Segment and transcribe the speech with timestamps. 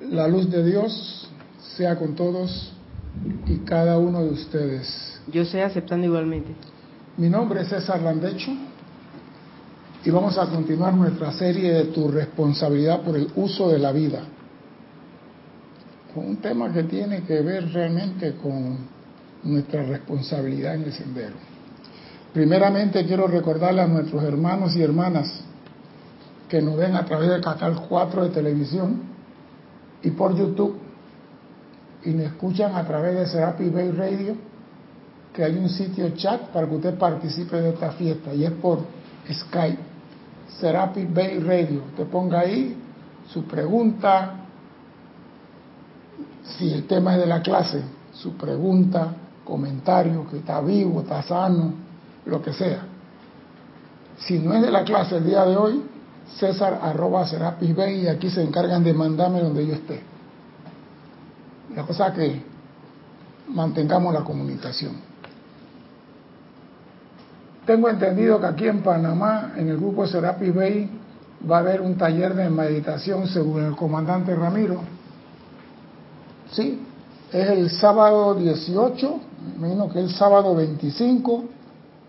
[0.00, 1.26] La luz de Dios
[1.76, 2.70] sea con todos
[3.46, 5.18] y cada uno de ustedes.
[5.32, 6.50] Yo sé aceptando igualmente.
[7.16, 8.50] Mi nombre es César Landecho
[10.04, 14.20] y vamos a continuar nuestra serie de tu responsabilidad por el uso de la vida.
[16.14, 18.76] Con un tema que tiene que ver realmente con
[19.44, 21.36] nuestra responsabilidad en el sendero.
[22.34, 25.40] Primeramente quiero recordarle a nuestros hermanos y hermanas
[26.50, 29.15] que nos ven a través del canal 4 de televisión
[30.02, 30.76] y por YouTube
[32.04, 34.36] y nos escuchan a través de Serapi Bay Radio,
[35.32, 38.80] que hay un sitio chat para que usted participe de esta fiesta y es por
[39.30, 39.82] Skype.
[40.60, 41.82] Serapi Bay Radio.
[41.96, 42.76] Te ponga ahí
[43.28, 44.34] su pregunta,
[46.44, 47.82] si el tema es de la clase,
[48.12, 49.12] su pregunta,
[49.44, 51.74] comentario, que está vivo, está sano,
[52.24, 52.82] lo que sea.
[54.18, 55.82] Si no es de la clase el día de hoy,
[56.34, 60.02] César arroba Serapis Bay y aquí se encargan de mandarme donde yo esté.
[61.74, 62.42] La cosa que
[63.48, 64.92] mantengamos la comunicación.
[67.64, 70.90] Tengo entendido que aquí en Panamá, en el grupo Serapis Bay,
[71.48, 74.80] va a haber un taller de meditación según el comandante Ramiro.
[76.52, 76.80] Sí,
[77.32, 79.20] es el sábado 18,
[79.58, 81.44] me imagino que el sábado 25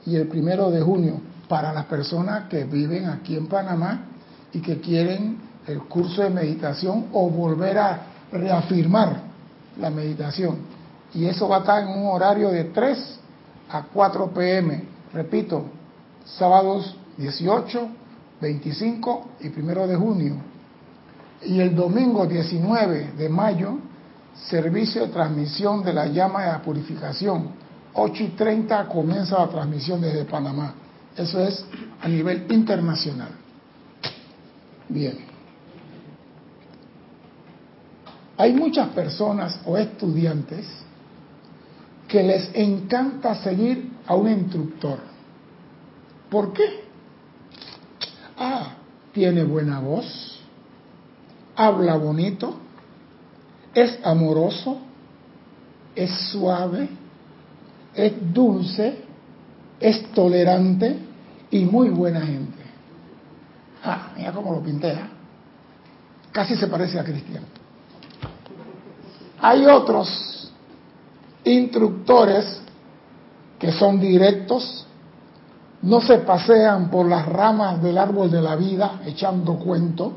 [0.05, 4.05] y el primero de junio para las personas que viven aquí en Panamá
[4.53, 9.21] y que quieren el curso de meditación o volver a reafirmar
[9.79, 10.57] la meditación.
[11.13, 13.19] Y eso va a estar en un horario de 3
[13.69, 14.83] a 4 pm.
[15.13, 15.65] Repito,
[16.25, 17.87] sábados 18,
[18.41, 20.35] 25 y primero de junio.
[21.43, 23.77] Y el domingo 19 de mayo,
[24.49, 27.49] servicio de transmisión de la llama de la purificación.
[27.93, 30.73] 8 y 30 comienza la transmisión desde Panamá.
[31.17, 31.65] Eso es
[31.99, 33.31] a nivel internacional.
[34.87, 35.17] Bien.
[38.37, 40.67] Hay muchas personas o estudiantes
[42.07, 44.99] que les encanta seguir a un instructor.
[46.29, 46.83] ¿Por qué?
[48.37, 48.75] Ah,
[49.11, 50.39] tiene buena voz,
[51.55, 52.57] habla bonito,
[53.73, 54.77] es amoroso,
[55.95, 56.87] es suave,
[57.95, 58.99] es dulce,
[59.79, 61.06] es tolerante
[61.51, 62.63] y muy buena gente.
[63.83, 64.91] Ah, mira cómo lo pinté.
[64.91, 65.09] ¿eh?
[66.31, 67.47] Casi se parece a Cristiano.
[69.39, 70.51] Hay otros
[71.43, 72.61] instructores
[73.59, 74.85] que son directos,
[75.81, 80.13] no se pasean por las ramas del árbol de la vida echando cuento.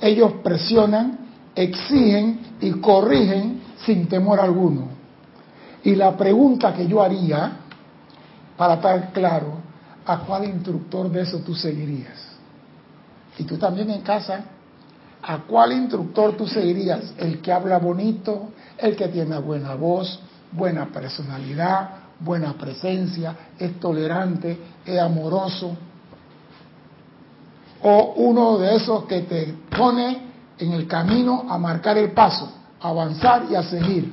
[0.00, 1.18] Ellos presionan,
[1.54, 4.88] exigen y corrigen sin temor alguno.
[5.84, 7.52] Y la pregunta que yo haría,
[8.56, 9.57] para estar claro,
[10.08, 12.18] ¿a cuál instructor de eso tú seguirías?
[13.36, 14.42] Y tú también en casa,
[15.22, 17.12] ¿a cuál instructor tú seguirías?
[17.18, 18.48] ¿El que habla bonito?
[18.78, 20.18] ¿El que tiene buena voz,
[20.50, 25.76] buena personalidad, buena presencia, es tolerante, es amoroso?
[27.82, 30.22] ¿O uno de esos que te pone
[30.58, 34.10] en el camino a marcar el paso, a avanzar y a seguir?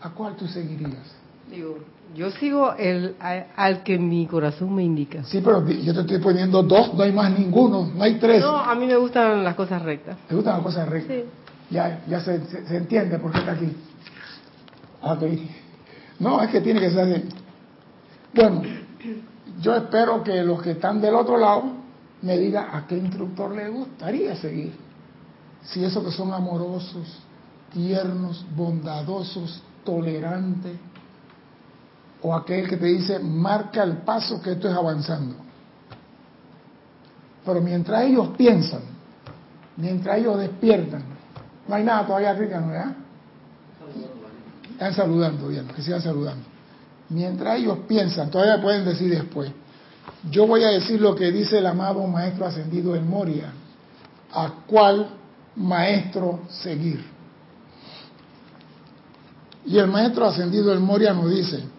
[0.00, 1.14] ¿A cuál tú seguirías?
[2.14, 5.24] Yo sigo el, al, que mi corazón me indica.
[5.24, 8.40] Sí, pero yo te estoy poniendo dos, no hay más ninguno, no hay tres.
[8.40, 10.16] No, a mí me gustan las cosas rectas.
[10.28, 11.16] ¿Te gustan las cosas rectas?
[11.16, 11.24] Sí.
[11.70, 13.72] Ya, ya se, se, entiende por qué está aquí.
[15.02, 15.22] Ok.
[16.20, 17.24] No, es que tiene que ser así.
[18.34, 18.62] Bueno,
[19.60, 21.64] yo espero que los que están del otro lado
[22.22, 24.72] me digan a qué instructor les gustaría seguir.
[25.62, 27.18] Si esos que son amorosos,
[27.72, 30.76] tiernos, bondadosos, tolerantes,
[32.24, 35.36] o aquel que te dice, marca el paso que esto es avanzando.
[37.44, 38.80] Pero mientras ellos piensan,
[39.76, 41.02] mientras ellos despiertan,
[41.68, 42.94] no hay nada todavía africano, ¿verdad?
[44.70, 46.42] Están saludando, bien, que sigan saludando.
[47.10, 49.52] Mientras ellos piensan, todavía pueden decir después.
[50.30, 53.52] Yo voy a decir lo que dice el amado maestro ascendido en Moria.
[54.32, 55.10] ¿A cuál
[55.56, 57.04] maestro seguir?
[59.66, 61.74] Y el maestro ascendido en Moria nos dice,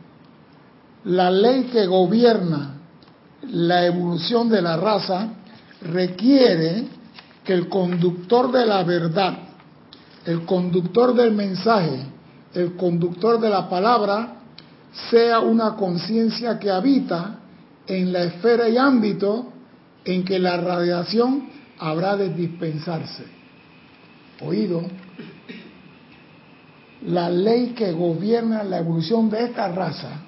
[1.05, 2.73] la ley que gobierna
[3.51, 5.29] la evolución de la raza
[5.81, 6.87] requiere
[7.43, 9.37] que el conductor de la verdad,
[10.25, 12.07] el conductor del mensaje,
[12.53, 14.37] el conductor de la palabra,
[15.11, 17.39] sea una conciencia que habita
[17.85, 19.51] en la esfera y ámbito
[20.03, 23.25] en que la radiación habrá de dispensarse.
[24.41, 24.81] Oído,
[27.05, 30.24] la ley que gobierna la evolución de esta raza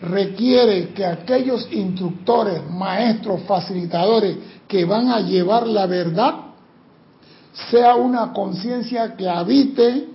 [0.00, 4.36] requiere que aquellos instructores, maestros, facilitadores
[4.66, 6.34] que van a llevar la verdad
[7.70, 10.08] sea una conciencia que habite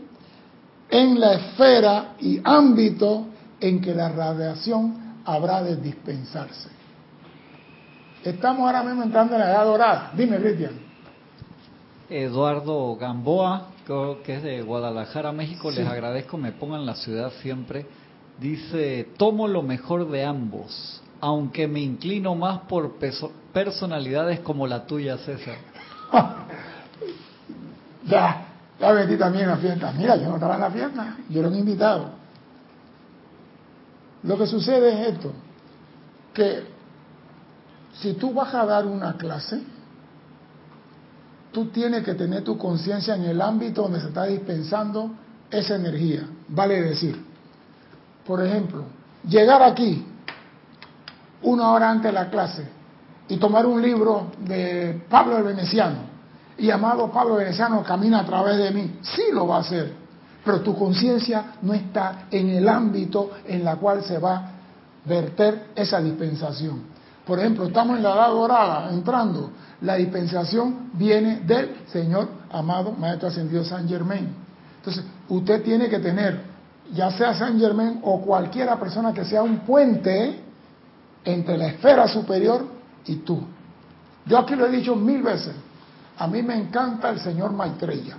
[0.90, 3.26] en la esfera y ámbito
[3.60, 6.70] en que la radiación habrá de dispensarse.
[8.24, 10.12] Estamos ahora mismo entrando en la edad dorada.
[10.16, 10.72] Dime, Cristian.
[12.10, 13.68] Eduardo Gamboa,
[14.24, 17.86] que es de Guadalajara, México, les agradezco, me pongan la ciudad siempre.
[18.44, 22.96] Dice, tomo lo mejor de ambos, aunque me inclino más por
[23.54, 25.56] personalidades como la tuya, César.
[28.06, 28.46] ya,
[28.78, 29.94] ya metí también en la fiesta.
[29.94, 32.10] Mira, yo no estaba en la fiesta, yo era un invitado.
[34.24, 35.32] Lo que sucede es esto,
[36.34, 36.64] que
[37.94, 39.62] si tú vas a dar una clase,
[41.54, 45.12] tú tienes que tener tu conciencia en el ámbito donde se está dispensando
[45.50, 46.28] esa energía.
[46.50, 47.32] Vale decir,
[48.26, 48.84] por ejemplo,
[49.28, 50.06] llegar aquí
[51.42, 52.68] una hora antes de la clase
[53.28, 56.14] y tomar un libro de Pablo el Veneciano
[56.58, 59.94] y amado Pablo Veneciano camina a través de mí, sí lo va a hacer,
[60.44, 64.52] pero tu conciencia no está en el ámbito en la cual se va a
[65.06, 66.94] verter esa dispensación.
[67.26, 69.50] Por ejemplo, estamos en la edad dorada, entrando.
[69.82, 74.28] La dispensación viene del Señor amado Maestro Ascendido San Germain.
[74.78, 76.42] Entonces, usted tiene que tener,
[76.94, 80.40] ya sea San Germain o cualquiera persona que sea un puente
[81.26, 82.66] entre la esfera superior
[83.06, 83.42] y tú.
[84.26, 85.54] Yo aquí lo he dicho mil veces.
[86.18, 88.18] A mí me encanta el señor Maitreya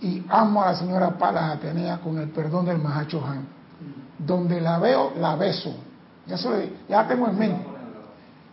[0.00, 3.46] y amo a la señora Palas Atenea con el perdón del Mahacho Han.
[4.18, 5.74] Donde la veo, la beso.
[6.26, 6.36] Ya,
[6.88, 7.66] ya tengo en mente.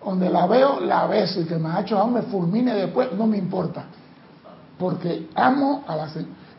[0.03, 3.27] Donde la veo, la beso y que me ha hecho aún me fulmine después, no
[3.27, 3.85] me importa.
[4.77, 6.09] Porque amo a la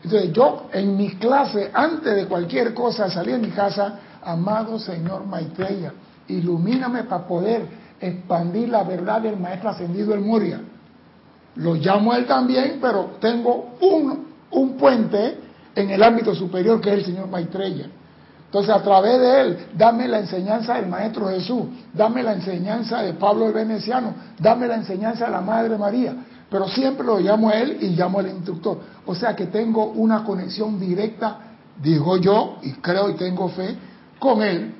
[0.03, 5.25] Entonces yo en mi clase, antes de cualquier cosa, salí de mi casa, amado Señor
[5.25, 5.93] Maitreya,
[6.27, 7.65] ilumíname para poder
[7.99, 10.61] expandir la verdad del Maestro Ascendido el Moria.
[11.55, 15.37] Lo llamo él también, pero tengo un, un puente
[15.73, 17.87] en el ámbito superior que es el Señor Maitreya.
[18.45, 23.13] Entonces, a través de él, dame la enseñanza del Maestro Jesús, dame la enseñanza de
[23.13, 26.15] Pablo el Veneciano, dame la enseñanza de la Madre María.
[26.49, 28.79] Pero siempre lo llamo a él y llamo al instructor.
[29.05, 31.39] O sea que tengo una conexión directa,
[31.81, 33.75] digo yo, y creo y tengo fe,
[34.17, 34.73] con él.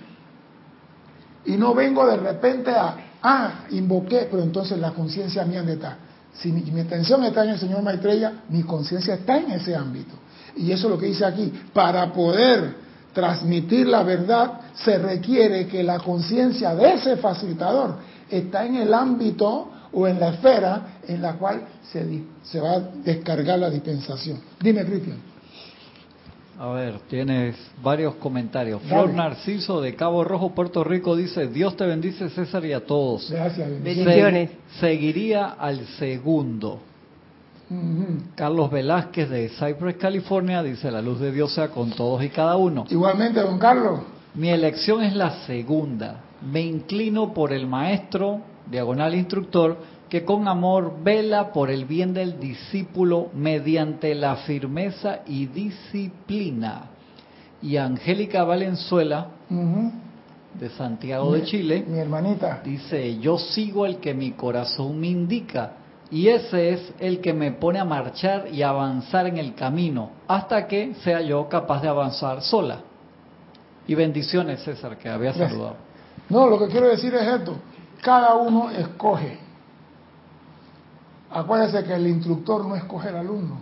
[1.45, 5.97] Y no vengo de repente a, ah, invoqué, pero entonces la conciencia mía está.
[6.33, 10.15] Si mi, mi, atención está en el Señor Maitreya, mi conciencia está en ese ámbito.
[10.55, 11.51] Y eso es lo que dice aquí.
[11.73, 12.75] Para poder
[13.13, 17.95] transmitir la verdad, se requiere que la conciencia de ese facilitador
[18.29, 21.61] está en el ámbito o en la esfera en la cual
[21.91, 24.39] se, se va a descargar la dispensación.
[24.59, 25.17] Dime, Cristian.
[26.59, 28.81] A ver, tienes varios comentarios.
[28.81, 33.29] Flor Narciso de Cabo Rojo, Puerto Rico, dice, Dios te bendice César y a todos.
[33.29, 33.69] Gracias.
[33.69, 34.51] Bendiciones.
[34.79, 36.79] seguiría al segundo.
[38.33, 42.55] Carlos Velázquez de Cypress, California, dice, la luz de Dios sea con todos y cada
[42.55, 42.85] uno.
[42.89, 43.99] Igualmente, don Carlos.
[44.33, 46.21] Mi elección es la segunda.
[46.41, 49.77] Me inclino por el maestro, diagonal instructor,
[50.09, 56.91] que con amor vela por el bien del discípulo mediante la firmeza y disciplina.
[57.61, 64.31] Y Angélica Valenzuela, de Santiago de Chile, mi hermanita, dice, yo sigo el que mi
[64.31, 65.73] corazón me indica
[66.09, 70.67] y ese es el que me pone a marchar y avanzar en el camino hasta
[70.67, 72.80] que sea yo capaz de avanzar sola.
[73.87, 75.75] Y bendiciones, César, que había saludado.
[76.30, 77.57] No, lo que quiero decir es esto.
[78.01, 79.39] Cada uno escoge.
[81.31, 83.59] Acuérdense que el instructor no escoge al alumno.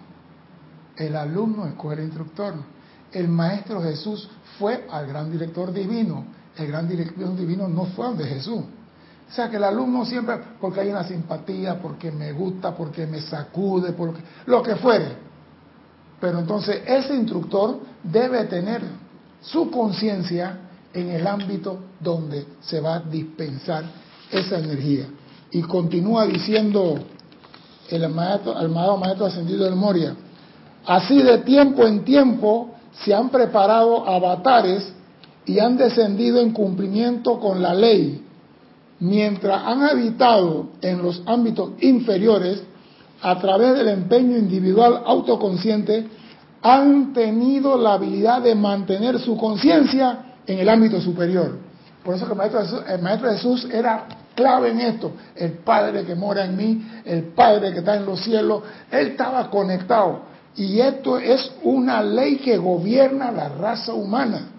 [0.95, 2.53] El alumno escoge al instructor.
[3.11, 6.25] El Maestro Jesús fue al gran director divino.
[6.57, 8.59] El gran director divino no fue donde Jesús.
[9.27, 13.21] O sea que el alumno siempre, porque hay una simpatía, porque me gusta, porque me
[13.21, 15.25] sacude, porque lo que fuere.
[16.19, 18.83] Pero entonces ese instructor debe tener
[19.41, 20.59] su conciencia
[20.93, 23.83] en el ámbito donde se va a dispensar
[24.31, 25.07] esa energía.
[25.51, 26.95] Y continúa diciendo
[27.89, 30.15] el el maestro ascendido del Moria,
[30.85, 32.71] así de tiempo en tiempo
[33.03, 34.91] se han preparado avatares
[35.45, 38.25] y han descendido en cumplimiento con la ley
[38.99, 42.63] mientras han habitado en los ámbitos inferiores,
[43.21, 46.05] a través del empeño individual autoconsciente,
[46.61, 51.59] han tenido la habilidad de mantener su conciencia en el ámbito superior.
[52.05, 55.11] Por eso que el Maestro, Jesús, el Maestro Jesús era clave en esto.
[55.35, 59.49] El Padre que mora en mí, el Padre que está en los cielos, Él estaba
[59.49, 60.21] conectado.
[60.55, 64.49] Y esto es una ley que gobierna la raza humana.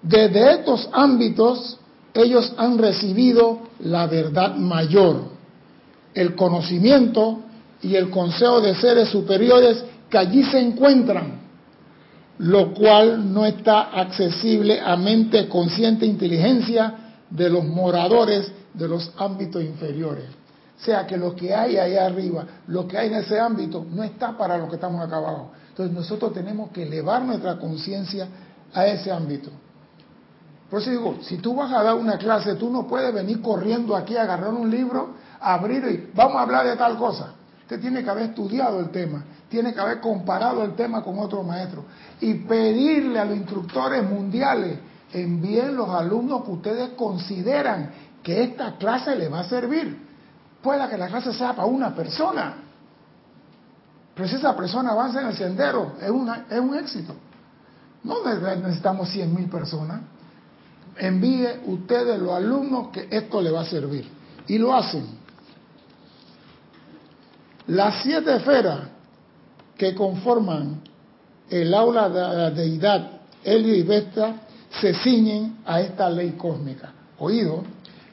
[0.00, 1.76] Desde estos ámbitos
[2.14, 5.24] ellos han recibido la verdad mayor,
[6.14, 7.40] el conocimiento
[7.82, 11.39] y el consejo de seres superiores que allí se encuentran,
[12.40, 16.94] lo cual no está accesible a mente consciente inteligencia
[17.28, 20.24] de los moradores de los ámbitos inferiores.
[20.80, 24.02] O sea que lo que hay allá arriba, lo que hay en ese ámbito, no
[24.02, 25.50] está para lo que estamos acá abajo.
[25.68, 28.26] Entonces nosotros tenemos que elevar nuestra conciencia
[28.72, 29.50] a ese ámbito.
[30.70, 33.94] Por eso digo, si tú vas a dar una clase, tú no puedes venir corriendo
[33.94, 37.34] aquí, agarrar un libro, abrir y vamos a hablar de tal cosa.
[37.60, 41.42] Usted tiene que haber estudiado el tema, tiene que haber comparado el tema con otro
[41.42, 41.84] maestro
[42.20, 44.78] y pedirle a los instructores mundiales,
[45.12, 47.90] envíen los alumnos que ustedes consideran
[48.22, 50.08] que esta clase le va a servir.
[50.62, 52.54] Pueda que la clase sea para una persona,
[54.14, 57.14] pero si esa persona avanza en el sendero, es, una, es un éxito.
[58.04, 60.02] No necesitamos 100 mil personas.
[60.96, 64.08] Envíe ustedes los alumnos que esto le va a servir.
[64.46, 65.06] Y lo hacen.
[67.66, 68.80] Las siete esferas
[69.80, 70.82] que conforman
[71.48, 74.42] el aula de la deidad Helio y Vesta
[74.78, 76.92] se ciñen a esta ley cósmica.
[77.18, 77.64] Oído,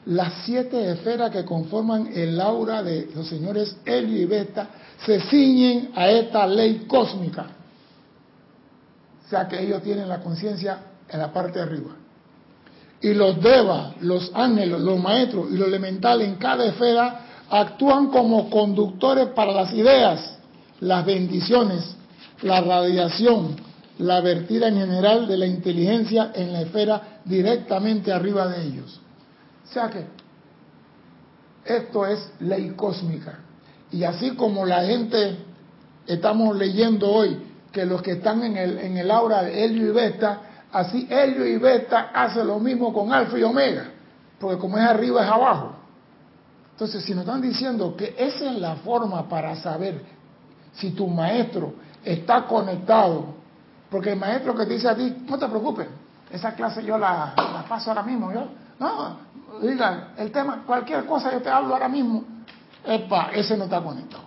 [0.06, 4.66] las siete esferas que conforman el aura de los señores Helio y Vesta
[5.04, 7.44] se ciñen a esta ley cósmica.
[9.26, 11.90] O sea que ellos tienen la conciencia en la parte de arriba.
[13.02, 18.48] Y los devas, los ángeles, los maestros y los elementales en cada esfera actúan como
[18.48, 20.37] conductores para las ideas,
[20.80, 21.96] las bendiciones,
[22.42, 23.56] la radiación,
[23.98, 29.00] la vertida en general de la inteligencia en la esfera directamente arriba de ellos.
[29.68, 30.06] O sea que
[31.64, 33.40] esto es ley cósmica.
[33.90, 35.36] Y así como la gente
[36.06, 37.38] estamos leyendo hoy
[37.72, 40.40] que los que están en el, en el aura de Helio y Beta,
[40.72, 43.90] así Helio y Beta hace lo mismo con Alfa y Omega,
[44.38, 45.74] porque como es arriba es abajo.
[46.72, 50.00] Entonces, si nos están diciendo que esa es la forma para saber
[50.78, 53.26] si tu maestro está conectado,
[53.90, 55.88] porque el maestro que te dice a ti, no te preocupes,
[56.30, 57.34] esa clase yo la,
[57.68, 58.46] paso ahora mismo, yo,
[58.78, 59.16] no,
[59.60, 62.24] diga, el tema, cualquier cosa yo te hablo ahora mismo,
[62.84, 64.24] epa, ese no está conectado.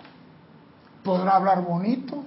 [1.04, 2.24] Podrá hablar bonito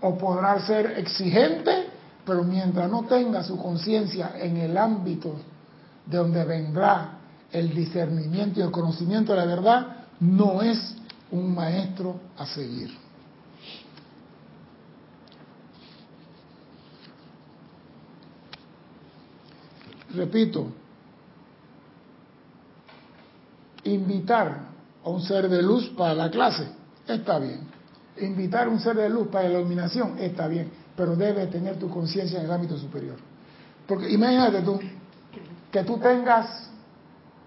[0.00, 1.90] o podrá ser exigente,
[2.24, 5.34] pero mientras no tenga su conciencia en el ámbito
[6.06, 7.18] de donde vendrá
[7.52, 9.86] el discernimiento y el conocimiento de la verdad,
[10.20, 10.96] no es
[11.30, 13.09] un maestro a seguir.
[20.14, 20.66] Repito,
[23.84, 24.58] invitar
[25.04, 26.68] a un ser de luz para la clase
[27.06, 27.60] está bien.
[28.18, 31.88] Invitar a un ser de luz para la iluminación está bien, pero debe tener tu
[31.88, 33.16] conciencia en el ámbito superior.
[33.86, 34.78] Porque imagínate tú,
[35.70, 36.70] que tú tengas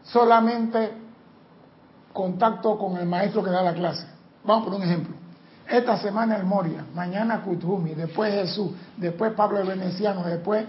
[0.03, 0.91] solamente
[2.11, 4.07] contacto con el maestro que da la clase.
[4.43, 5.15] Vamos por un ejemplo.
[5.67, 10.65] Esta semana el Moria, mañana Kutumi, después Jesús, después Pablo el Veneciano, después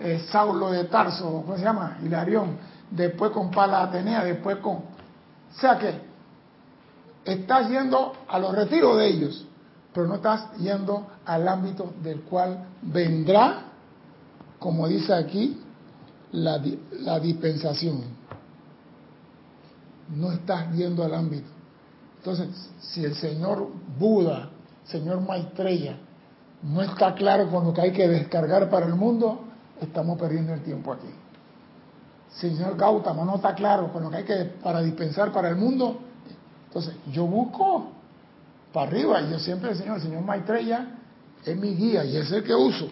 [0.00, 1.98] eh, Saulo de Tarso, ¿cómo se llama?
[2.02, 2.56] Hilarión,
[2.90, 4.76] después con Pala Atenea, después con...
[4.76, 6.00] O sea que
[7.24, 9.46] estás yendo a los retiros de ellos,
[9.92, 13.66] pero no estás yendo al ámbito del cual vendrá,
[14.58, 15.60] como dice aquí,
[16.32, 16.60] la,
[16.90, 18.02] la dispensación.
[20.16, 21.48] No estás yendo al ámbito.
[22.18, 22.48] Entonces,
[22.80, 24.50] si el señor Buda,
[24.84, 25.96] señor Maitreya,
[26.62, 29.44] no está claro con lo que hay que descargar para el mundo,
[29.80, 31.08] estamos perdiendo el tiempo aquí.
[32.30, 36.00] Señor Gautama no está claro con lo que hay que para dispensar para el mundo,
[36.66, 37.92] entonces yo busco
[38.72, 40.98] para arriba y yo siempre el señor, el señor Maitreya
[41.44, 42.88] es mi guía y es el que uso.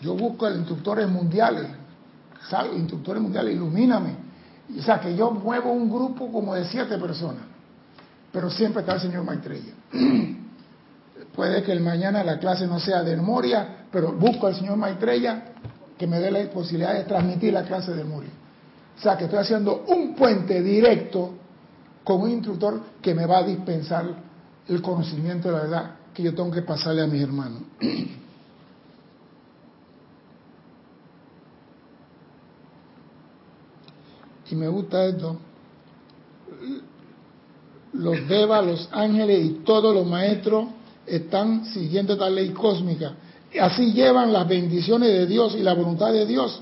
[0.00, 1.66] Yo busco a los instructores mundiales,
[2.48, 4.28] salgo, instructores mundiales, ilumíname.
[4.78, 7.42] O sea, que yo muevo un grupo como de siete personas,
[8.30, 9.72] pero siempre está el señor Maitreya.
[11.38, 15.52] Puede que el mañana la clase no sea de Moria, pero busco al señor Maitreya
[15.96, 18.32] que me dé la posibilidad de transmitir la clase de Moria.
[18.98, 21.34] O sea, que estoy haciendo un puente directo
[22.02, 24.04] con un instructor que me va a dispensar
[24.66, 27.62] el conocimiento de la verdad que yo tengo que pasarle a mis hermanos.
[34.50, 35.38] y me gusta esto,
[37.92, 40.66] los devas, los ángeles y todos los maestros
[41.08, 43.14] están siguiendo esta ley cósmica.
[43.60, 46.60] Así llevan las bendiciones de Dios y la voluntad de Dios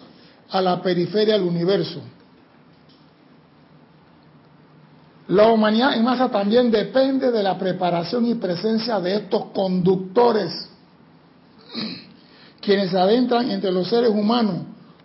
[0.50, 2.00] a la periferia del universo.
[5.28, 10.68] La humanidad en masa también depende de la preparación y presencia de estos conductores,
[12.60, 14.62] quienes adentran entre los seres humanos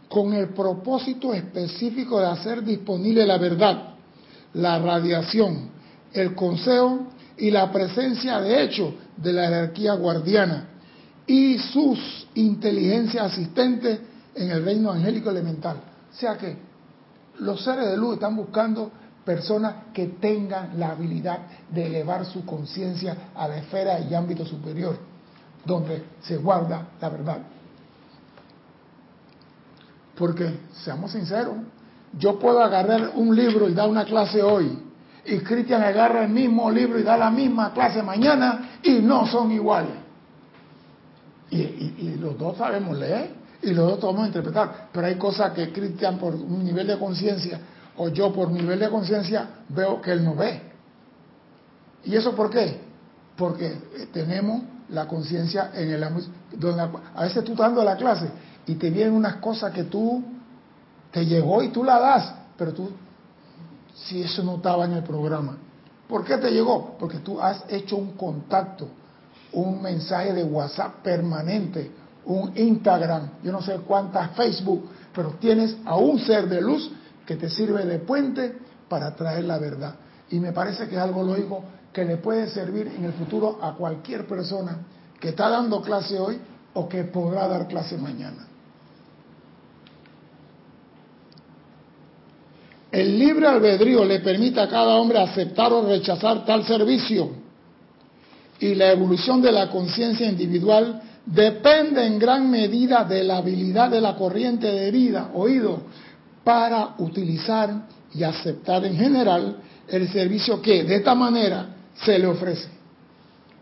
[0.07, 3.93] con el propósito específico de hacer disponible la verdad,
[4.53, 5.71] la radiación,
[6.13, 7.07] el consejo
[7.38, 10.68] y la presencia de hecho de la jerarquía guardiana
[11.27, 14.00] y sus inteligencias asistentes
[14.36, 15.77] en el reino angélico elemental.
[16.12, 16.58] O sea que
[17.39, 18.91] los seres de luz están buscando
[19.24, 21.39] personas que tengan la habilidad
[21.70, 24.98] de elevar su conciencia a la esfera y ámbito superior,
[25.65, 27.38] donde se guarda la verdad.
[30.15, 31.56] Porque, seamos sinceros,
[32.18, 34.77] yo puedo agarrar un libro y dar una clase hoy,
[35.25, 39.51] y Cristian agarra el mismo libro y da la misma clase mañana, y no son
[39.51, 39.93] iguales.
[41.51, 46.17] Y, los dos sabemos leer, y los dos podemos interpretar, pero hay cosas que Cristian
[46.17, 47.59] por un nivel de conciencia,
[47.97, 50.61] o yo por nivel de conciencia, veo que él no ve.
[52.05, 52.79] ¿Y eso por qué?
[53.35, 53.73] Porque
[54.11, 56.05] tenemos la conciencia en el
[56.53, 58.29] donde a veces tú estás dando la clase
[58.65, 60.23] y te vienen unas cosas que tú
[61.11, 62.89] te llegó y tú la das, pero tú,
[64.05, 65.58] si eso no estaba en el programa,
[66.08, 66.98] ¿por qué te llegó?
[66.98, 68.88] Porque tú has hecho un contacto,
[69.53, 71.91] un mensaje de WhatsApp permanente,
[72.25, 76.91] un Instagram, yo no sé cuántas Facebook, pero tienes a un ser de luz
[77.25, 79.96] que te sirve de puente para traer la verdad.
[80.29, 83.74] Y me parece que es algo lógico que le puede servir en el futuro a
[83.74, 84.77] cualquier persona
[85.20, 86.39] que está dando clase hoy
[86.74, 88.48] o que podrá dar clase mañana.
[92.91, 97.31] El libre albedrío le permite a cada hombre aceptar o rechazar tal servicio
[98.60, 104.01] y la evolución de la conciencia individual depende en gran medida de la habilidad de
[104.01, 105.83] la corriente de vida, oído,
[106.43, 109.57] para utilizar y aceptar en general
[109.88, 112.69] el servicio que de esta manera se le ofrece.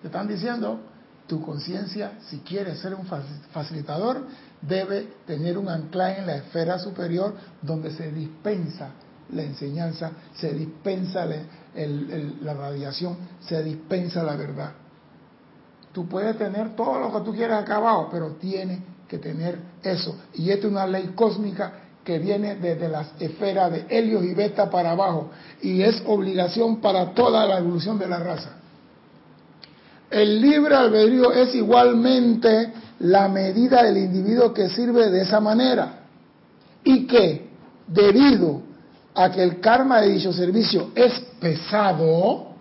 [0.01, 0.79] Te están diciendo,
[1.27, 3.05] tu conciencia, si quiere ser un
[3.51, 4.25] facilitador,
[4.61, 8.89] debe tener un anclaje en la esfera superior donde se dispensa
[9.33, 14.71] la enseñanza, se dispensa la radiación, se dispensa la verdad.
[15.91, 20.15] Tú puedes tener todo lo que tú quieras acabado, pero tiene que tener eso.
[20.35, 24.69] Y esta es una ley cósmica que viene desde las esferas de Helios y Beta
[24.69, 25.29] para abajo
[25.61, 28.55] y es obligación para toda la evolución de la raza.
[30.09, 35.99] El libre albedrío es igualmente la medida del individuo que sirve de esa manera
[36.83, 37.47] y que
[37.87, 38.68] debido
[39.19, 42.53] a que el karma de dicho servicio es pesado,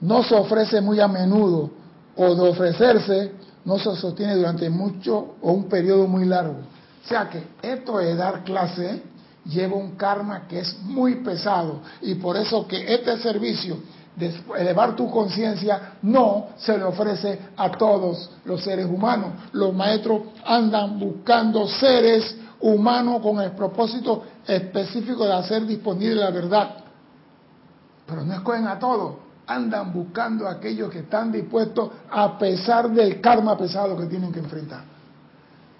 [0.00, 1.70] no se ofrece muy a menudo
[2.16, 3.30] o de ofrecerse
[3.64, 6.56] no se sostiene durante mucho o un periodo muy largo.
[7.04, 9.00] O sea que esto de dar clase
[9.44, 13.76] lleva un karma que es muy pesado y por eso que este servicio
[14.16, 19.34] de elevar tu conciencia no se le ofrece a todos los seres humanos.
[19.52, 26.76] Los maestros andan buscando seres humanos con el propósito específico de hacer disponible la verdad.
[28.06, 33.20] Pero no escogen a todos, andan buscando a aquellos que están dispuestos a pesar del
[33.20, 34.84] karma pesado que tienen que enfrentar.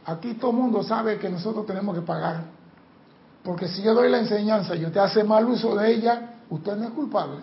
[0.05, 2.43] Aquí todo el mundo sabe que nosotros tenemos que pagar.
[3.45, 6.85] Porque si yo doy la enseñanza y usted hace mal uso de ella, usted no
[6.85, 7.41] es culpable.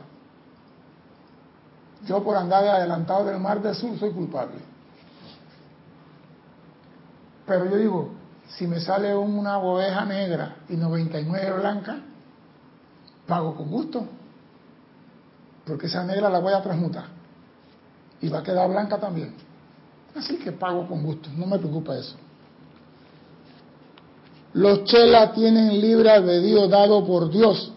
[2.05, 4.59] Yo por andar adelantado del mar del sur soy culpable.
[7.45, 8.18] Pero yo digo,
[8.57, 11.99] si me sale una oveja negra y 99 blanca,
[13.27, 14.05] pago con gusto.
[15.65, 17.05] Porque esa negra la voy a transmutar.
[18.21, 19.35] Y va a quedar blanca también.
[20.15, 22.15] Así que pago con gusto, no me preocupa eso.
[24.53, 27.71] Los chelas tienen libre albedrío dado por Dios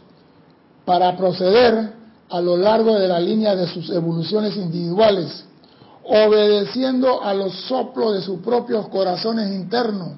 [0.87, 1.93] para proceder
[2.31, 5.45] a lo largo de la línea de sus evoluciones individuales,
[6.05, 10.15] obedeciendo a los soplos de sus propios corazones internos,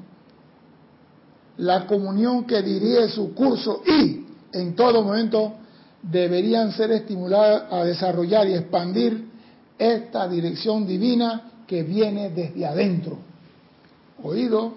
[1.59, 5.55] la comunión que dirige su curso y, en todo momento,
[6.03, 9.29] deberían ser estimuladas a desarrollar y expandir
[9.79, 13.19] esta dirección divina que viene desde adentro.
[14.23, 14.75] Oído,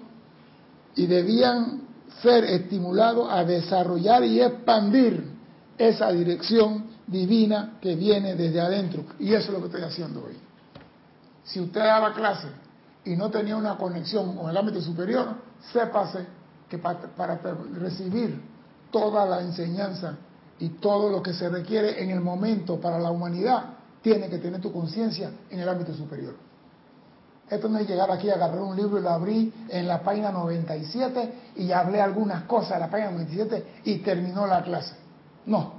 [0.96, 1.82] y debían
[2.22, 5.24] ser estimulados a desarrollar y expandir
[5.76, 9.04] esa dirección divina que viene desde adentro.
[9.18, 10.36] Y eso es lo que estoy haciendo hoy.
[11.44, 12.48] Si usted daba clase
[13.04, 15.36] y no tenía una conexión con el ámbito superior,
[15.72, 16.37] sépase
[16.68, 17.40] que para,
[17.74, 18.40] recibir
[18.90, 20.16] toda la enseñanza
[20.58, 24.60] y todo lo que se requiere en el momento para la humanidad, tiene que tener
[24.60, 26.34] tu conciencia en el ámbito superior.
[27.50, 31.32] Esto no es llegar aquí agarrar un libro y lo abrí en la página 97
[31.56, 34.94] y hablé algunas cosas en la página 97 y terminó la clase.
[35.46, 35.72] No.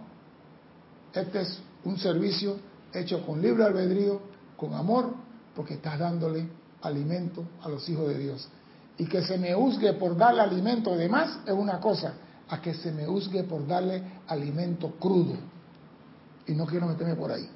[1.13, 2.58] Este es un servicio
[2.91, 4.19] hecho con libre albedrío,
[4.58, 5.13] con amor,
[5.56, 6.49] porque estás dándole
[6.82, 8.49] alimento a los hijos de Dios.
[9.00, 12.14] Y que se me juzgue por darle alimento de más es una cosa,
[12.50, 15.36] a que se me juzgue por darle alimento crudo.
[16.46, 17.50] Y no quiero meterme por ahí.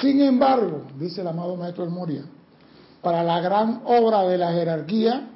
[0.00, 2.22] Sin embargo, dice el amado maestro El Moria,
[3.02, 5.28] para la gran obra de la jerarquía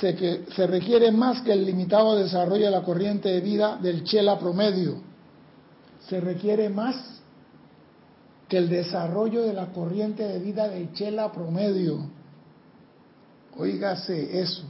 [0.00, 4.02] se, que, se requiere más que el limitado desarrollo de la corriente de vida del
[4.02, 4.96] chela promedio.
[6.08, 7.17] Se requiere más
[8.48, 12.06] que el desarrollo de la corriente de vida del chela promedio.
[13.56, 14.62] Óigase eso,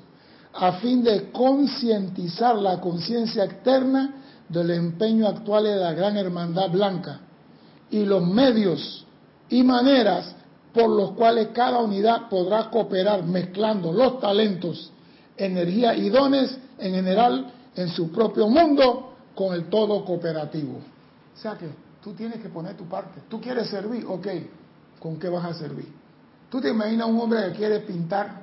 [0.55, 4.15] a fin de concientizar la conciencia externa
[4.49, 7.21] del empeño actual de la gran hermandad blanca
[7.91, 9.05] y los medios
[9.49, 10.35] y maneras
[10.73, 14.91] por los cuales cada unidad podrá cooperar mezclando los talentos,
[15.37, 20.79] energía y dones en general en su propio mundo con el todo cooperativo.
[21.37, 21.69] O sea que
[22.03, 23.23] tú tienes que poner tu parte.
[23.29, 24.27] Tú quieres servir, ok,
[25.01, 25.93] ¿con qué vas a servir?
[26.51, 28.43] Tú te imaginas un hombre que quiere pintar,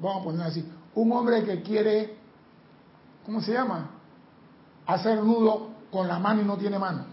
[0.00, 2.16] vamos a poner así, un hombre que quiere,
[3.24, 3.90] ¿cómo se llama?
[4.86, 7.04] Hacer nudo con la mano y no tiene mano.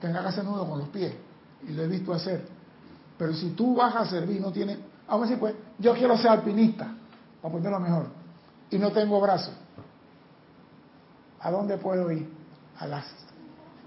[0.00, 1.12] Tenga que hacer nudo con los pies
[1.68, 2.46] y lo he visto hacer.
[3.18, 6.28] Pero si tú vas a servir, no tienes, vamos a decir, pues, yo quiero ser
[6.28, 6.94] alpinista,
[7.42, 8.06] para ponerlo mejor,
[8.70, 9.54] y no tengo brazos.
[11.40, 12.37] ¿A dónde puedo ir?
[12.78, 13.02] A la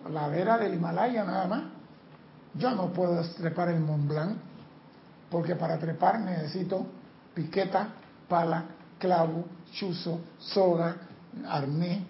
[0.10, 1.64] ladera del Himalaya nada más.
[2.54, 4.38] Yo no puedo trepar el Mont Blanc,
[5.30, 6.86] porque para trepar necesito
[7.34, 7.90] piqueta,
[8.28, 8.66] pala,
[9.00, 10.98] clavo, chuzo, soga,
[11.48, 12.04] arnés.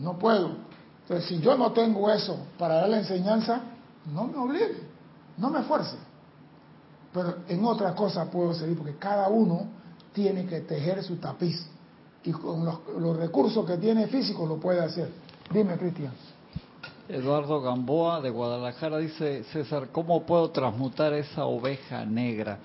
[0.00, 0.56] No puedo.
[1.02, 3.60] Entonces, si yo no tengo eso para dar la enseñanza,
[4.12, 4.82] no me obligue,
[5.36, 5.96] no me esfuerce.
[7.12, 9.68] Pero en otra cosa puedo seguir, porque cada uno
[10.12, 11.64] tiene que tejer su tapiz.
[12.24, 15.25] Y con los, los recursos que tiene físico lo puede hacer.
[15.52, 16.12] Dime, Cristian.
[17.08, 22.58] Eduardo Gamboa de Guadalajara dice, César, ¿cómo puedo transmutar esa oveja negra?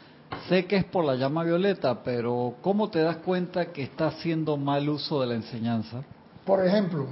[0.50, 4.58] Sé que es por la llama violeta, pero ¿cómo te das cuenta que está haciendo
[4.58, 6.02] mal uso de la enseñanza?
[6.46, 7.08] Por ejemplo,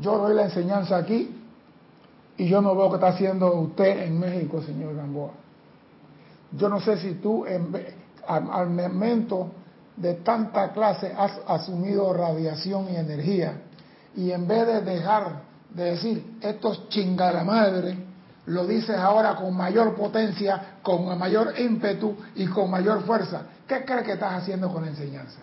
[0.00, 1.30] yo doy la enseñanza aquí
[2.36, 5.30] y yo no veo que está haciendo usted en México, señor Gamboa.
[6.52, 7.72] Yo no sé si tú, en,
[8.26, 9.50] al, al momento
[9.96, 13.62] de tanta clase, has asumido radiación y energía,
[14.14, 17.96] y en vez de dejar de decir, estos chinga la madre,
[18.46, 23.42] lo dices ahora con mayor potencia, con mayor ímpetu y con mayor fuerza.
[23.66, 25.40] ¿Qué crees que estás haciendo con la enseñanza?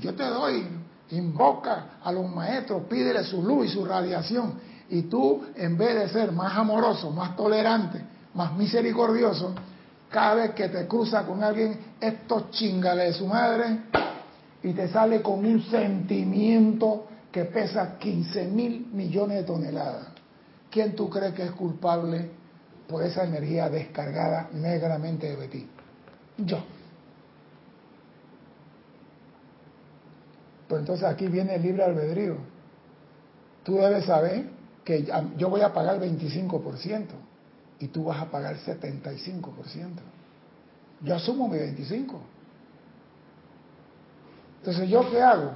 [0.00, 0.66] Yo te doy,
[1.10, 4.54] invoca a los maestros, pídele su luz y su radiación
[4.88, 8.02] y tú, en vez de ser más amoroso, más tolerante,
[8.34, 9.54] más misericordioso,
[10.10, 13.78] cada vez que te cruza con alguien, esto chingale de su madre
[14.62, 20.08] y te sale con un sentimiento que pesa 15 mil millones de toneladas.
[20.70, 22.30] ¿Quién tú crees que es culpable
[22.88, 25.68] por esa energía descargada negramente de ti?
[26.38, 26.58] Yo.
[30.68, 32.36] Pues entonces aquí viene el libre albedrío.
[33.64, 34.46] Tú debes saber
[34.84, 37.06] que yo voy a pagar 25%
[37.84, 39.52] y tú vas a pagar 75%.
[41.02, 42.14] Yo asumo mi 25%.
[44.60, 45.50] Entonces, ¿yo qué hago?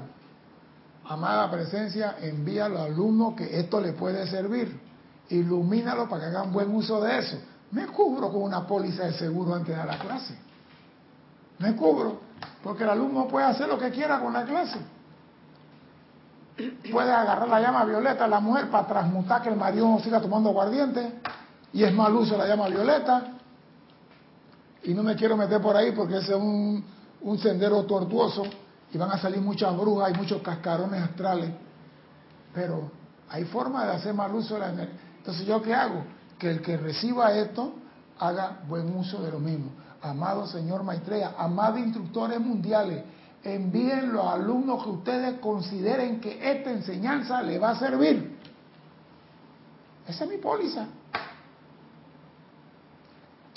[1.06, 4.78] Amada presencia, envía a los alumnos que esto le puede servir.
[5.30, 7.38] Ilumínalo para que hagan buen uso de eso.
[7.70, 10.34] Me cubro con una póliza de seguro antes de la clase.
[11.60, 12.20] Me cubro,
[12.62, 14.78] porque el alumno puede hacer lo que quiera con la clase
[16.90, 20.20] puede agarrar la llama violeta a la mujer para transmutar que el marido no siga
[20.20, 21.20] tomando aguardiente
[21.72, 23.34] y es mal uso la llama violeta.
[24.84, 26.82] Y no me quiero meter por ahí porque ese es un,
[27.22, 28.44] un sendero tortuoso
[28.92, 31.50] y van a salir muchas brujas y muchos cascarones astrales.
[32.54, 32.90] Pero
[33.28, 34.98] hay forma de hacer mal uso de la energía.
[35.18, 36.04] Entonces yo qué hago
[36.38, 37.74] que el que reciba esto
[38.18, 39.70] haga buen uso de lo mismo.
[40.00, 43.02] Amado señor Maitreya amados instructores mundiales
[43.42, 48.36] envíen los alumnos que ustedes consideren que esta enseñanza le va a servir.
[50.06, 50.86] Esa es mi póliza.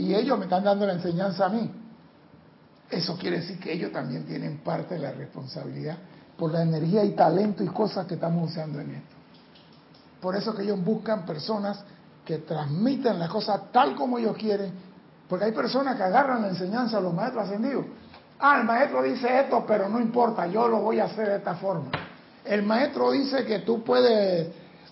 [0.02, 1.72] Y ellos me están dando la enseñanza a mí.
[2.90, 5.98] Eso quiere decir que ellos también tienen parte de la responsabilidad
[6.38, 9.16] por la energía y talento y cosas que estamos usando en esto.
[10.20, 11.84] Por eso que ellos buscan personas
[12.26, 14.74] que transmiten las cosas tal como ellos quieren,
[15.30, 17.86] porque hay personas que agarran la enseñanza a los maestros ascendidos
[18.44, 21.54] Ah, el maestro dice esto, pero no importa, yo lo voy a hacer de esta
[21.54, 21.92] forma.
[22.44, 24.48] El maestro dice que tú puedes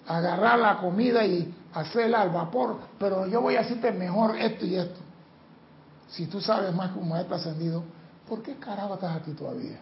[0.08, 4.76] agarrar la comida y hacerla al vapor, pero yo voy a decirte mejor esto y
[4.76, 5.00] esto.
[6.10, 7.84] Si tú sabes más que un maestro ascendido,
[8.28, 9.80] ¿por qué carajo estás aquí todavía?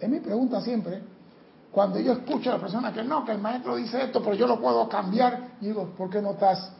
[0.00, 1.02] Es mi pregunta siempre.
[1.70, 4.46] Cuando yo escucho a la persona que no, que el maestro dice esto, pero yo
[4.46, 6.70] lo puedo cambiar, digo, ¿por qué no estás?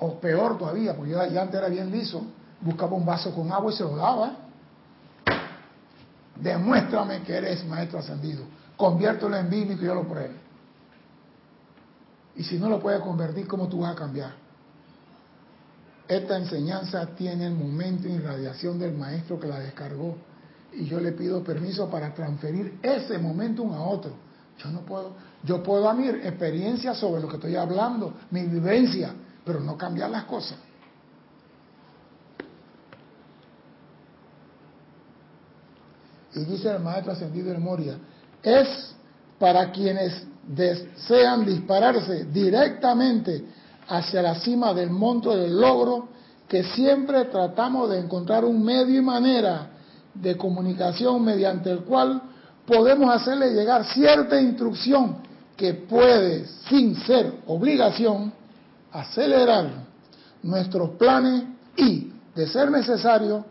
[0.00, 2.22] O peor todavía, porque yo ya antes era bien liso,
[2.60, 4.32] buscaba un vaso con agua y se lo daba.
[6.36, 8.44] Demuéstrame que eres maestro ascendido.
[8.76, 10.47] Conviértelo en vino y yo lo pruebe.
[12.38, 14.30] Y si no lo puedes convertir, ¿cómo tú vas a cambiar?
[16.06, 20.16] Esta enseñanza tiene el momento y radiación del maestro que la descargó.
[20.72, 24.12] Y yo le pido permiso para transferir ese momentum a otro.
[24.56, 29.12] Yo no puedo, yo puedo dar mi experiencia sobre lo que estoy hablando, mi vivencia,
[29.44, 30.58] pero no cambiar las cosas.
[36.34, 37.98] Y dice el maestro ascendido de Moria,
[38.44, 38.94] es
[39.40, 43.44] para quienes desean dispararse directamente
[43.88, 46.08] hacia la cima del monto del logro,
[46.48, 49.70] que siempre tratamos de encontrar un medio y manera
[50.14, 52.22] de comunicación mediante el cual
[52.66, 55.18] podemos hacerle llegar cierta instrucción
[55.56, 58.32] que puede, sin ser obligación,
[58.92, 59.70] acelerar
[60.42, 61.44] nuestros planes
[61.76, 63.44] y, de ser necesario,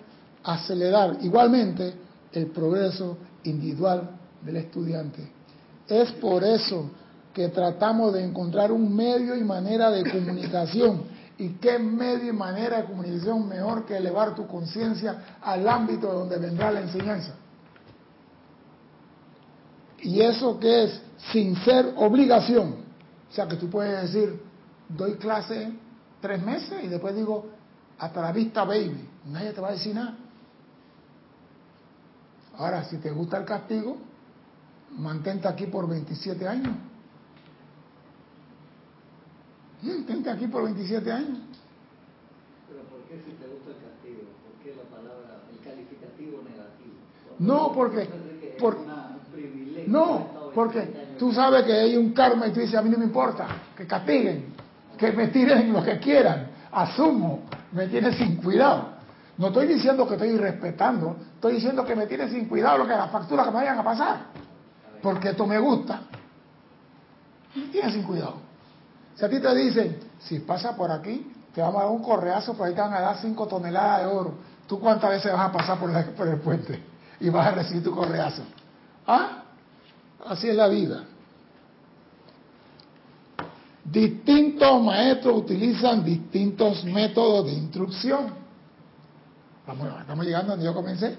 [0.43, 1.93] acelerar igualmente
[2.31, 4.09] el progreso individual
[4.41, 5.36] del estudiante.
[5.87, 6.89] Es por eso
[7.33, 11.03] que tratamos de encontrar un medio y manera de comunicación.
[11.37, 16.37] ¿Y qué medio y manera de comunicación mejor que elevar tu conciencia al ámbito donde
[16.37, 17.35] vendrá la enseñanza?
[19.99, 22.75] Y eso que es sin ser obligación.
[23.29, 24.41] O sea que tú puedes decir,
[24.89, 25.71] doy clase
[26.21, 27.45] tres meses y después digo,
[27.99, 29.07] hasta la vista baby.
[29.27, 30.15] Nadie te va a decir nada.
[32.57, 33.97] Ahora, si te gusta el castigo,
[34.91, 36.75] mantente aquí por 27 años.
[39.81, 41.39] Mantente aquí por 27 años.
[42.67, 44.21] Pero ¿por qué si te gusta el castigo?
[44.43, 46.95] ¿Por qué la palabra, el calificativo negativo?
[47.39, 48.09] No, porque...
[48.59, 48.77] Por,
[49.87, 53.05] no, porque tú sabes que hay un karma y tú dices, a mí no me
[53.05, 54.53] importa, que castiguen,
[54.97, 58.97] que me tiren lo que quieran, asumo, me tienen sin cuidado.
[59.37, 62.93] No estoy diciendo que estoy irrespetando, estoy diciendo que me tiene sin cuidado lo que
[62.93, 64.46] las facturas que me vayan a pasar.
[65.01, 66.01] Porque esto me gusta.
[67.55, 68.35] Me tiene sin cuidado.
[69.15, 72.53] Si a ti te dicen, si pasa por aquí, te vamos a dar un correazo,
[72.53, 74.33] por ahí te van a dar 5 toneladas de oro.
[74.67, 76.83] ¿Tú cuántas veces vas a pasar por, por el puente
[77.19, 78.43] y vas a recibir tu correazo?
[79.07, 79.43] ¿Ah?
[80.25, 81.03] Así es la vida.
[83.83, 88.33] Distintos maestros utilizan distintos métodos de instrucción.
[89.61, 91.17] Estamos, llegando a donde yo comencé.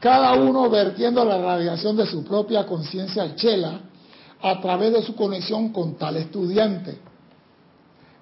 [0.00, 3.80] Cada uno vertiendo la radiación de su propia conciencia chela
[4.42, 6.98] a través de su conexión con tal estudiante.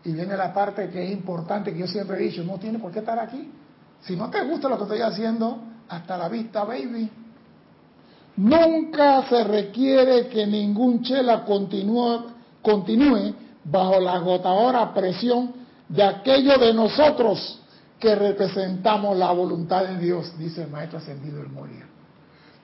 [0.05, 2.93] Y viene la parte que es importante que yo siempre he dicho, no tiene por
[2.93, 3.51] qué estar aquí.
[4.03, 5.59] Si no te gusta lo que estoy haciendo,
[5.89, 7.11] hasta la vista, baby.
[8.37, 12.25] Nunca se requiere que ningún chela continúe,
[12.63, 13.35] continúe
[13.65, 15.53] bajo la agotadora presión
[15.89, 17.61] de aquello de nosotros
[17.98, 21.87] que representamos la voluntad de Dios, dice el maestro ascendido el Moria.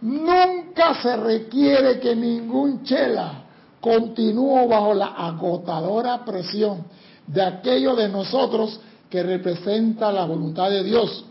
[0.02, 3.44] Nunca se requiere que ningún chela
[3.80, 6.84] continúe bajo la agotadora presión
[7.26, 11.24] de aquello de nosotros que representa la voluntad de Dios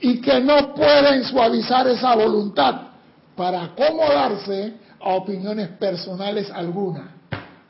[0.00, 2.88] y que no pueden suavizar esa voluntad
[3.36, 7.08] para acomodarse a opiniones personales algunas.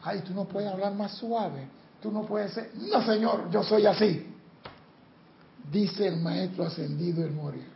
[0.03, 1.69] Ay, tú no puedes hablar más suave,
[2.03, 4.35] tú no puedes ser, no señor, yo soy así
[5.71, 7.69] dice el maestro ascendido el morir.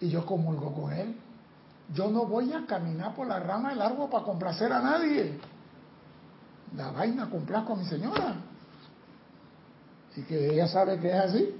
[0.00, 1.16] Y yo comulgo con él.
[1.94, 5.38] Yo no voy a caminar por la rama del árbol para complacer a nadie.
[6.76, 8.36] La vaina complazco a mi señora.
[10.16, 11.54] Y que ella sabe que es así.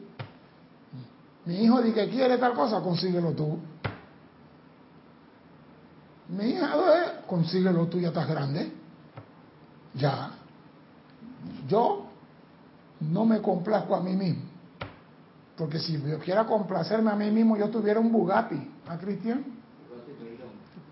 [1.45, 3.59] Mi hijo dice que quiere tal cosa, consíguelo tú.
[6.29, 8.73] Mi hija, consíguelo tú, ya estás grande.
[9.95, 10.31] Ya.
[11.69, 12.07] Yo
[13.01, 14.56] no me complazco a mí mismo.
[15.57, 19.45] Porque si yo quiera complacerme a mí mismo, yo tuviera un Bugatti, ¿a Cristian?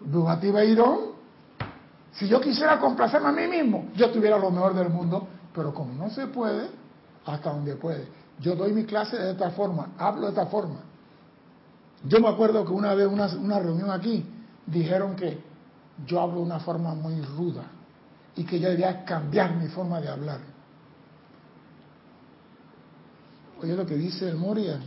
[0.00, 1.14] Bugatti Veyron.
[2.12, 5.92] Si yo quisiera complacerme a mí mismo, yo tuviera lo mejor del mundo, pero como
[5.92, 6.68] no se puede,
[7.26, 8.08] hasta donde puede.
[8.40, 10.80] Yo doy mi clase de esta forma, hablo de esta forma.
[12.06, 14.24] Yo me acuerdo que una vez, una, una reunión aquí,
[14.66, 15.42] dijeron que
[16.06, 17.64] yo hablo de una forma muy ruda
[18.36, 20.53] y que yo debía cambiar mi forma de hablar.
[23.62, 24.80] Oye lo que dice el Moria.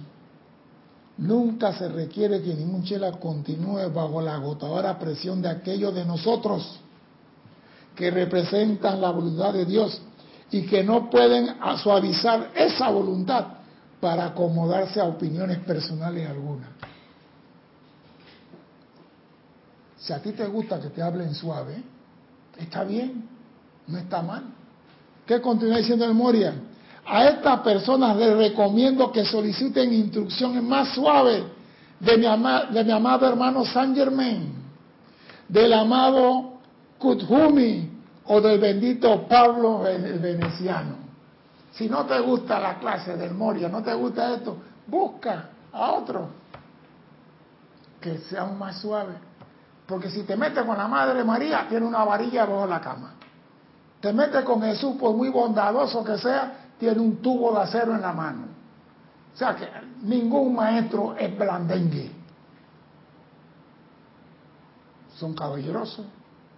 [1.17, 6.79] Nunca se requiere que ningún chela continúe bajo la agotadora presión de aquellos de nosotros
[7.95, 9.99] que representan la voluntad de Dios
[10.51, 13.47] y que no pueden suavizar esa voluntad
[13.99, 16.69] para acomodarse a opiniones personales algunas.
[19.97, 21.83] Si a ti te gusta que te hablen suave,
[22.57, 23.23] Está bien,
[23.87, 24.43] no está mal.
[25.25, 26.53] ¿Qué continúa diciendo el Moria?
[27.09, 31.43] A estas personas les recomiendo que soliciten instrucciones más suaves
[31.99, 32.25] de mi,
[32.91, 34.53] amado hermano San Germain,
[35.47, 36.59] del amado
[36.99, 37.89] Kuthumi
[38.25, 40.97] o del bendito Pablo Veneciano.
[41.71, 46.27] Si no te gusta la clase del Moria, no te gusta esto, busca a otro
[48.01, 49.13] que sea más suave.
[49.85, 53.13] Porque si te metes con la Madre María, tiene una varilla bajo la cama.
[54.01, 58.01] Te metes con Jesús, por muy bondadoso que sea, tiene un tubo de acero en
[58.01, 58.45] la mano.
[59.33, 59.67] O sea que
[60.01, 62.11] ningún maestro es blandengue.
[65.15, 66.05] Son caballerosos,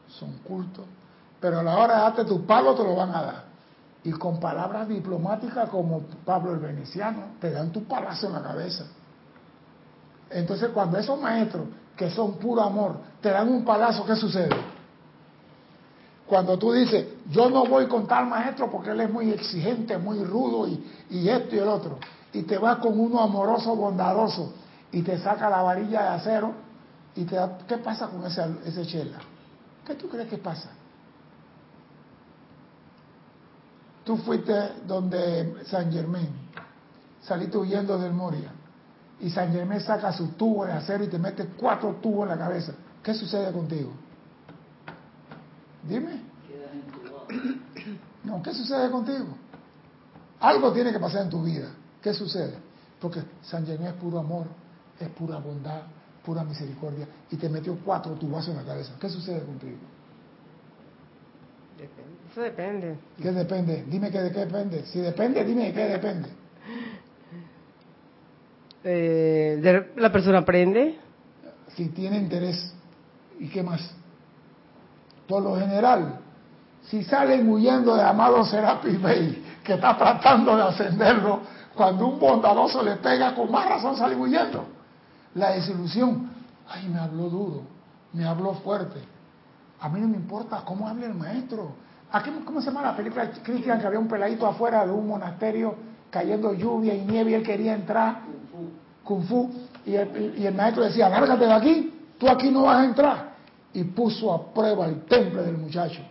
[0.08, 0.86] son cultos,
[1.40, 3.44] pero a la hora de darte tu palo te lo van a dar.
[4.04, 8.86] Y con palabras diplomáticas como Pablo el Veneciano, te dan tu palazo en la cabeza.
[10.30, 14.56] Entonces cuando esos maestros, que son puro amor, te dan un palazo, ¿qué sucede?
[16.30, 20.24] Cuando tú dices, yo no voy con tal maestro porque él es muy exigente, muy
[20.24, 21.98] rudo y, y esto y el otro,
[22.32, 24.54] y te vas con uno amoroso, bondadoso,
[24.92, 26.54] y te saca la varilla de acero,
[27.15, 29.18] y te da, ¿qué pasa con ese, ese chela?
[29.84, 30.70] ¿Qué tú crees que pasa?
[34.04, 34.54] Tú fuiste
[34.86, 36.30] donde San Germán,
[37.22, 38.52] saliste huyendo del Moria,
[39.20, 42.46] y San Germán saca su tubo de acero y te mete cuatro tubos en la
[42.46, 42.74] cabeza.
[43.02, 43.89] ¿Qué sucede contigo?
[45.84, 46.22] Dime.
[48.24, 49.28] No, ¿qué sucede contigo?
[50.39, 51.70] Algo tiene que pasar en tu vida.
[52.02, 52.54] ¿Qué sucede?
[53.00, 54.48] Porque San Germán es puro amor,
[55.00, 55.84] es pura bondad,
[56.24, 58.94] pura misericordia, y te metió cuatro tubazos en la cabeza.
[59.00, 59.78] ¿Qué sucede contigo?
[61.78, 62.10] Depende.
[62.32, 62.98] Eso depende.
[63.22, 63.86] ¿Qué depende?
[63.89, 64.86] Dime que de qué depende.
[64.86, 66.30] Si depende, dime de qué depende.
[68.84, 70.98] Eh, de, la persona aprende.
[71.76, 72.74] Si tiene interés.
[73.39, 73.94] ¿Y qué más?
[75.30, 76.15] Por lo general,
[76.82, 81.42] si salen huyendo de amado Serapis Bey, que está tratando de ascenderlo,
[81.76, 84.65] cuando un bondadoso le pega, con más razón sale huyendo.
[85.36, 86.32] La desilusión,
[86.68, 87.62] ay, me habló duro,
[88.12, 89.00] me habló fuerte.
[89.80, 91.74] A mí no me importa cómo hable el maestro.
[92.12, 95.76] Aquí, ¿Cómo se llama la película Cristian que había un peladito afuera de un monasterio
[96.10, 98.22] cayendo lluvia y nieve y él quería entrar?
[99.04, 99.52] Kung Fu.
[99.86, 103.29] Y el, y el maestro decía, lárgate de aquí, tú aquí no vas a entrar.
[103.74, 106.02] Y puso a prueba el temple del muchacho.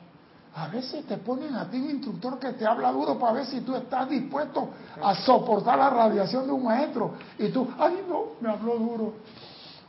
[0.55, 3.61] A veces te ponen a ti un instructor que te habla duro para ver si
[3.61, 7.15] tú estás dispuesto a soportar la radiación de un maestro.
[7.39, 9.15] Y tú, ay no, me habló duro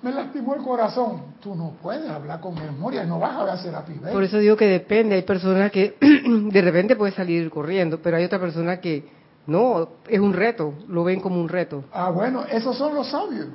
[0.01, 1.21] me lastimó el corazón.
[1.39, 4.55] Tú no puedes hablar con memoria, no vas a ver a Serapis Por eso digo
[4.55, 5.15] que depende.
[5.15, 9.09] Hay personas que de repente puede salir corriendo, pero hay otra persona que
[9.47, 11.85] no, es un reto, lo ven como un reto.
[11.91, 13.47] Ah, bueno, esos son los sabios.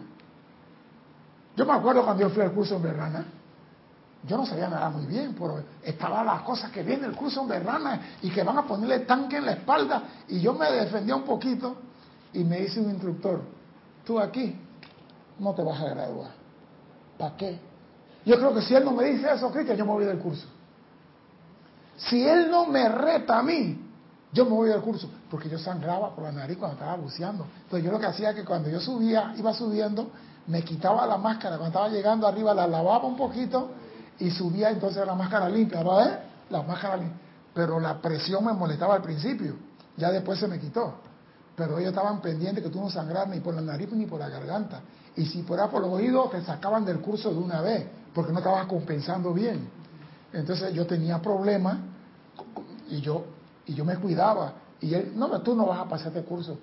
[1.56, 3.24] Yo me acuerdo cuando yo fui al curso en Berrana,
[4.26, 7.48] yo no sabía nada muy bien, pero estaban las cosas que viene el curso en
[7.48, 11.24] Berrana y que van a ponerle tanque en la espalda, y yo me defendía un
[11.24, 11.76] poquito
[12.32, 13.42] y me dice un instructor,
[14.04, 14.58] tú aquí
[15.38, 16.30] no te vas a graduar.
[17.18, 17.60] ¿Para qué?
[18.24, 20.46] Yo creo que si él no me dice eso, Cristian, yo me voy del curso.
[21.96, 23.78] Si él no me reta a mí,
[24.32, 27.46] yo me voy del curso, porque yo sangraba por la nariz cuando estaba buceando.
[27.64, 30.10] Entonces yo lo que hacía es que cuando yo subía, iba subiendo,
[30.46, 33.70] me quitaba la máscara, cuando estaba llegando arriba la lavaba un poquito
[34.18, 37.18] y subía entonces la máscara limpia, ¿va a La máscara limpia.
[37.54, 39.54] Pero la presión me molestaba al principio,
[39.96, 40.94] ya después se me quitó.
[41.56, 44.28] Pero ellos estaban pendientes que tú no sangraras ni por la nariz ni por la
[44.28, 44.80] garganta.
[45.16, 48.38] Y si fuera por los oídos, te sacaban del curso de una vez, porque no
[48.38, 49.68] estabas compensando bien.
[50.32, 51.78] Entonces yo tenía problemas
[52.88, 53.24] y yo,
[53.66, 54.54] y yo me cuidaba.
[54.80, 56.58] Y él, no, tú no vas a pasar este curso.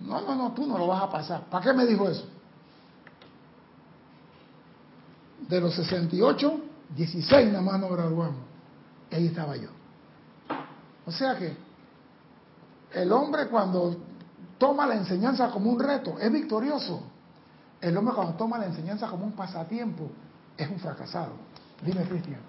[0.00, 1.42] No, no, no, tú no lo vas a pasar.
[1.48, 2.26] ¿Para qué me dijo eso?
[5.48, 6.60] De los 68,
[6.96, 8.40] 16 nada más nos graduamos.
[9.10, 9.68] Ahí estaba yo.
[11.06, 11.52] O sea que
[12.94, 13.96] el hombre cuando
[14.58, 17.02] toma la enseñanza como un reto es victorioso.
[17.80, 20.08] El hombre cuando toma la enseñanza como un pasatiempo
[20.56, 21.32] es un fracasado.
[21.84, 22.40] Dime, Cristian.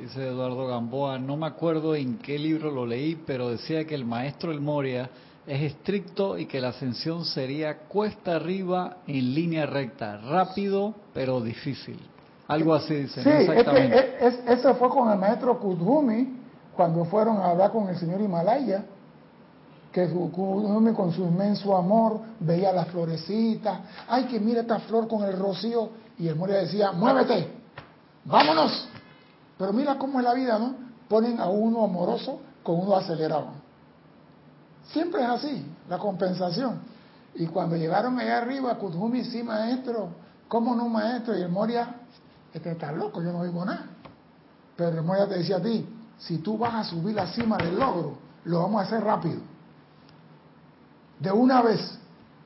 [0.00, 4.04] Dice Eduardo Gamboa, no me acuerdo en qué libro lo leí, pero decía que el
[4.04, 5.10] maestro El Moria
[5.46, 11.98] es estricto y que la ascensión sería cuesta arriba en línea recta, rápido pero difícil.
[12.52, 13.22] Algo así dice.
[13.22, 14.26] Sí, exactamente.
[14.26, 16.40] Es que eso fue con el maestro Kudhumi
[16.76, 18.84] cuando fueron a hablar con el señor Himalaya
[19.92, 23.78] que con su inmenso amor veía las florecitas,
[24.08, 27.52] ay que mira esta flor con el rocío, y el Moria decía, muévete,
[28.24, 28.88] vámonos.
[29.58, 30.74] Pero mira cómo es la vida, ¿no?
[31.08, 33.48] Ponen a uno amoroso con uno acelerado.
[34.92, 36.80] Siempre es así, la compensación.
[37.34, 40.08] Y cuando llegaron allá arriba, Kudhumi, sí, maestro,
[40.48, 41.36] ¿cómo no, maestro?
[41.36, 41.96] Y el Moria,
[42.52, 43.86] este está loco, yo no oigo nada.
[44.76, 45.86] Pero Moria te decía a ti,
[46.18, 49.40] si tú vas a subir la cima del logro, lo vamos a hacer rápido.
[51.18, 51.98] De una vez.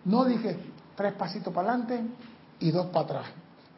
[0.05, 0.59] No dije
[0.95, 2.01] tres pasitos para adelante
[2.61, 3.27] y dos para atrás.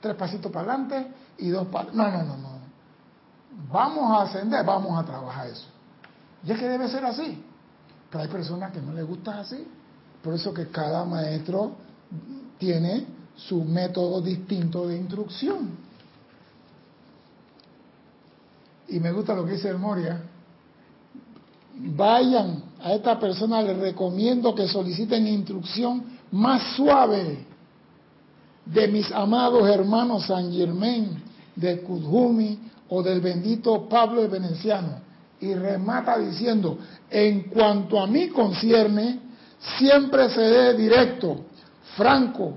[0.00, 1.90] Tres pasitos para adelante y dos para...
[1.92, 2.58] No, no, no, no.
[3.72, 5.66] Vamos a ascender, vamos a trabajar eso.
[6.44, 7.42] Y es que debe ser así.
[8.10, 9.66] Pero hay personas que no les gusta así.
[10.22, 11.72] Por eso que cada maestro
[12.58, 13.06] tiene
[13.36, 15.87] su método distinto de instrucción.
[18.88, 20.22] Y me gusta lo que dice Moria.
[21.74, 27.46] Vayan a esta persona, les recomiendo que soliciten instrucción más suave
[28.64, 31.22] de mis amados hermanos San Germain,
[31.54, 32.58] de Kudjumi
[32.88, 35.00] o del bendito Pablo el Veneciano.
[35.40, 36.78] Y remata diciendo,
[37.10, 39.20] en cuanto a mí concierne,
[39.78, 41.44] siempre seré directo,
[41.96, 42.54] franco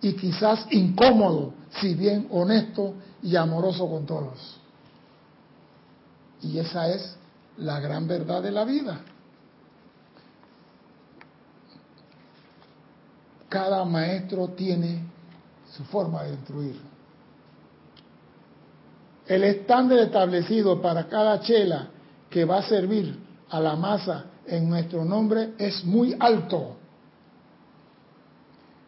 [0.00, 4.61] y quizás incómodo, si bien honesto y amoroso con todos.
[6.42, 7.16] Y esa es
[7.58, 9.00] la gran verdad de la vida.
[13.48, 15.04] Cada maestro tiene
[15.70, 16.80] su forma de instruir.
[19.26, 21.88] El estándar establecido para cada chela
[22.28, 23.18] que va a servir
[23.50, 26.76] a la masa en nuestro nombre es muy alto.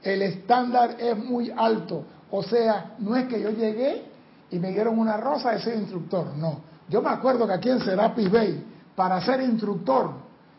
[0.03, 2.05] El estándar es muy alto.
[2.31, 4.03] O sea, no es que yo llegué
[4.51, 6.35] y me dieron una rosa de ser instructor.
[6.37, 6.74] No.
[6.89, 8.65] Yo me acuerdo que aquí en Serapis Bay,
[8.95, 10.13] para ser instructor,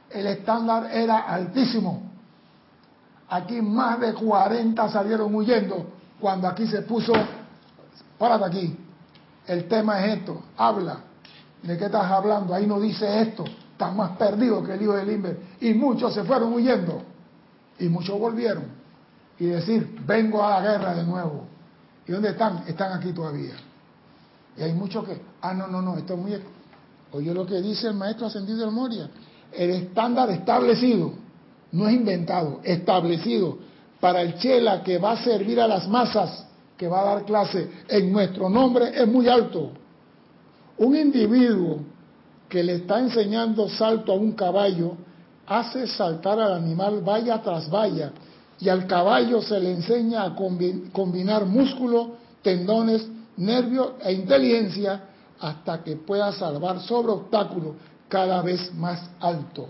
[0.10, 2.04] el estándar era altísimo.
[3.30, 5.88] Aquí más de 40 salieron huyendo
[6.20, 7.14] cuando aquí se puso,
[8.18, 8.78] párate aquí,
[9.48, 10.98] el tema es esto, habla,
[11.62, 12.54] ¿de qué estás hablando?
[12.54, 15.40] Ahí no dice esto, estás más perdido que el hijo de Limber.
[15.60, 17.02] Y muchos se fueron huyendo
[17.80, 18.64] y muchos volvieron.
[19.38, 21.46] Y decir, vengo a la guerra de nuevo.
[22.08, 22.64] ¿Y dónde están?
[22.68, 23.56] Están aquí todavía.
[24.58, 26.38] Y hay muchos que, ah, no, no, no, esto es muy...
[27.12, 29.10] Oye lo que dice el maestro ascendido del Moria.
[29.52, 31.14] El estándar establecido,
[31.72, 33.58] no es inventado, establecido
[34.00, 36.46] para el chela que va a servir a las masas,
[36.78, 39.72] que va a dar clase en nuestro nombre, es muy alto.
[40.78, 41.80] Un individuo
[42.50, 44.98] que le está enseñando salto a un caballo
[45.48, 48.12] hace saltar al animal valla tras valla
[48.60, 53.06] y al caballo se le enseña a combinar músculo, tendones,
[53.38, 55.04] nervios e inteligencia
[55.40, 57.76] hasta que pueda salvar sobre obstáculos
[58.08, 59.68] cada vez más alto.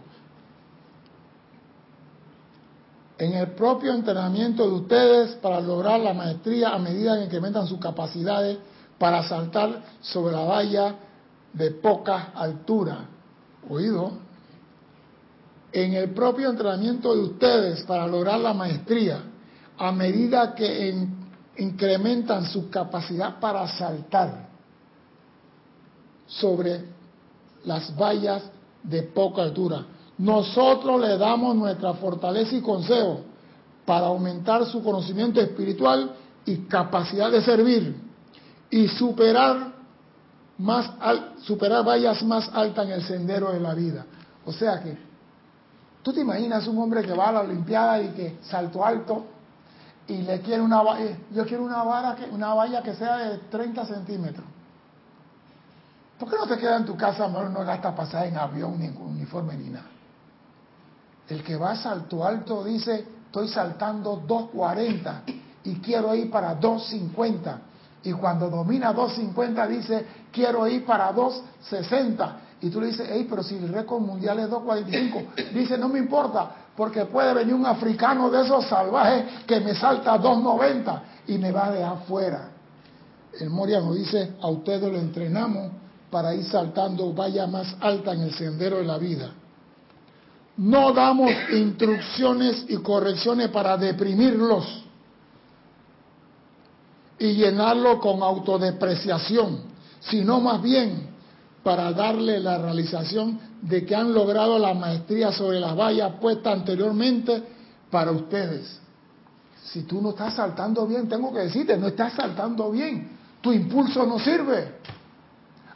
[3.17, 7.79] En el propio entrenamiento de ustedes para lograr la maestría a medida que incrementan sus
[7.79, 8.57] capacidades
[8.97, 10.95] para saltar sobre la valla
[11.53, 13.05] de poca altura.
[13.69, 14.11] Oído.
[15.71, 19.23] En el propio entrenamiento de ustedes para lograr la maestría,
[19.77, 20.89] a medida que
[21.57, 24.47] incrementan su capacidad para saltar
[26.27, 26.85] sobre
[27.63, 28.43] las vallas
[28.83, 29.85] de poca altura.
[30.17, 33.21] Nosotros le damos nuestra fortaleza y consejo
[33.85, 37.95] para aumentar su conocimiento espiritual y capacidad de servir
[38.69, 39.73] y superar
[40.57, 40.89] más
[41.41, 44.05] superar vallas más altas en el sendero de la vida.
[44.45, 44.97] O sea que,
[46.01, 49.25] tú te imaginas un hombre que va a la Olimpiada y que salto alto
[50.07, 53.37] y le quiere una valla, yo quiero una, vara que, una valla que sea de
[53.49, 54.45] 30 centímetros.
[56.19, 58.87] ¿Por qué no te quedas en tu casa, mejor no gasta pasar en avión, ni
[58.87, 59.87] uniforme, ni nada?
[61.27, 65.23] El que va a salto alto dice, estoy saltando 240
[65.63, 67.59] y quiero ir para 250
[68.05, 72.37] y cuando domina 250 dice, quiero ir para 260.
[72.61, 75.53] Y tú le dices, hey, pero si el récord mundial es 245.
[75.53, 80.13] Dice, no me importa, porque puede venir un africano de esos salvajes que me salta
[80.13, 82.49] a 290 y me va a dejar fuera.
[83.39, 85.71] El Moriano dice, a ustedes lo entrenamos
[86.09, 89.31] para ir saltando vaya más alta en el sendero de la vida.
[90.57, 94.83] No damos instrucciones y correcciones para deprimirlos
[97.19, 99.59] y llenarlo con autodepreciación,
[99.99, 101.14] sino más bien
[101.65, 107.41] para darle la realización de que han logrado la maestría sobre las vallas puestas anteriormente
[107.89, 108.79] para ustedes.
[109.63, 114.05] Si tú no estás saltando bien, tengo que decirte, no estás saltando bien, tu impulso
[114.05, 114.75] no sirve.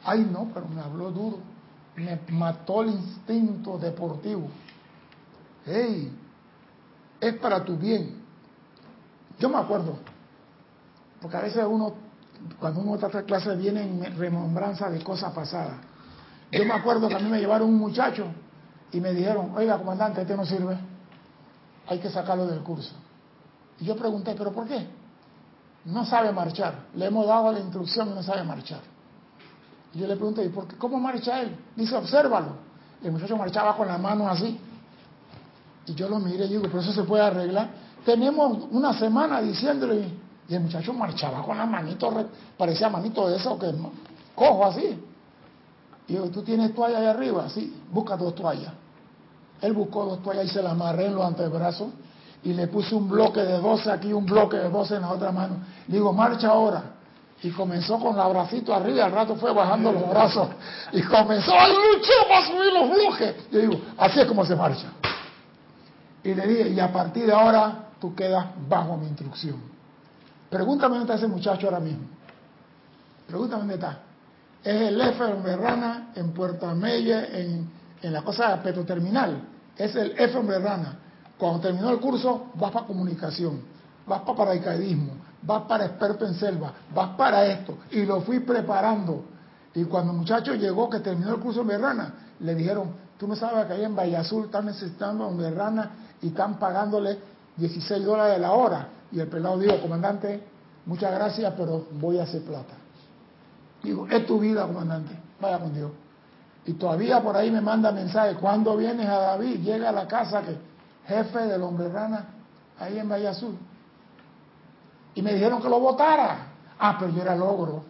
[0.04, 1.40] Ay, no, pero me habló duro,
[1.96, 4.48] me mató el instinto deportivo.
[5.66, 6.14] Hey,
[7.20, 8.14] es para tu bien.
[9.40, 9.98] Yo me acuerdo,
[11.20, 11.96] porque a veces uno,
[12.60, 15.78] cuando uno está en clase, viene en remembranza de cosas pasadas.
[16.52, 18.26] Yo me acuerdo que a mí me llevaron un muchacho
[18.92, 20.78] y me dijeron, oiga, comandante, este no sirve,
[21.88, 22.94] hay que sacarlo del curso.
[23.80, 24.88] Y yo pregunté, ¿pero por qué?
[25.86, 26.88] No sabe marchar.
[26.96, 28.82] Le hemos dado la instrucción y no sabe marchar.
[29.94, 31.56] Y yo le pregunté, ¿y por qué, cómo marcha él?
[31.76, 32.70] Dice, obsérvalo.
[33.04, 34.60] El muchacho marchaba con la mano así.
[35.86, 37.70] Y yo lo miré y digo, pero eso se puede arreglar.
[38.06, 40.12] Tenemos una semana diciéndole,
[40.50, 42.12] y el muchacho marchaba con la manito,
[42.58, 43.72] parecía manito de eso, que
[44.34, 45.00] cojo así.
[46.08, 47.48] Y yo, ¿tú tienes toalla ahí arriba?
[47.50, 48.74] Sí, busca dos toallas.
[49.62, 51.90] Él buscó dos toallas y se las amarré en los antebrazos
[52.42, 55.32] y le puse un bloque de 12 aquí, un bloque de 12 en la otra
[55.32, 55.58] mano.
[55.88, 56.96] Digo, marcha ahora.
[57.44, 60.50] Y comenzó con el bracito arriba al rato fue bajando los brazos.
[60.94, 63.36] Y comenzó a luchar para subir los bloques.
[63.52, 64.88] Yo digo, así es como se marcha.
[66.24, 69.69] Y le dije, y a partir de ahora tú quedas bajo mi instrucción.
[70.50, 72.04] Pregúntame dónde está ese muchacho ahora mismo.
[73.28, 74.00] Pregúntame dónde está.
[74.64, 77.70] Es el F de Rana en Puerto Ameye, en,
[78.02, 79.42] en la cosa petroterminal.
[79.78, 80.98] Es el F de Rana.
[81.38, 83.62] Cuando terminó el curso, vas para comunicación,
[84.06, 87.78] vas para paracaidismo, vas para experto en selva, vas para esto.
[87.92, 89.24] Y lo fui preparando.
[89.74, 93.36] Y cuando el muchacho llegó, que terminó el curso en Berrana, le dijeron, tú no
[93.36, 95.92] sabes que ahí en Valle Azul están necesitando a Berrana
[96.22, 97.18] y están pagándole
[97.56, 98.88] 16 dólares la hora.
[99.12, 100.44] Y el pelado dijo, comandante,
[100.86, 102.76] muchas gracias, pero voy a hacer plata.
[103.84, 105.92] Digo, es tu vida, comandante, vaya con Dios.
[106.66, 109.62] Y todavía por ahí me manda mensaje, cuando vienes a David?
[109.62, 110.58] Llega a la casa que
[111.08, 112.26] jefe del hombre rana,
[112.80, 113.58] ahí en Valle Azul.
[115.16, 116.48] Y me dijeron que lo votara.
[116.78, 117.84] Ah, pero yo era el ogro,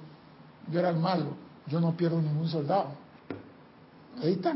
[0.72, 1.34] yo era el malo,
[1.67, 2.88] yo no pierdo ningún soldado.
[4.22, 4.55] Ahí está.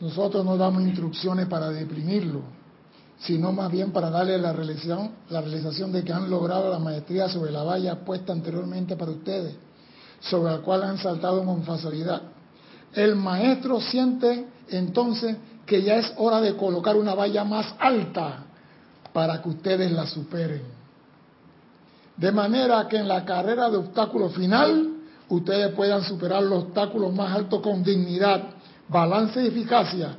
[0.00, 2.60] Nosotros no damos instrucciones para deprimirlo
[3.20, 7.28] sino más bien para darle la realización, la realización de que han logrado la maestría
[7.28, 9.54] sobre la valla puesta anteriormente para ustedes,
[10.20, 12.22] sobre la cual han saltado con facilidad.
[12.94, 15.36] El maestro siente entonces
[15.66, 18.44] que ya es hora de colocar una valla más alta
[19.12, 20.62] para que ustedes la superen.
[22.16, 24.94] De manera que en la carrera de obstáculo final,
[25.28, 28.42] ustedes puedan superar los obstáculos más altos con dignidad,
[28.90, 30.16] balance y eficacia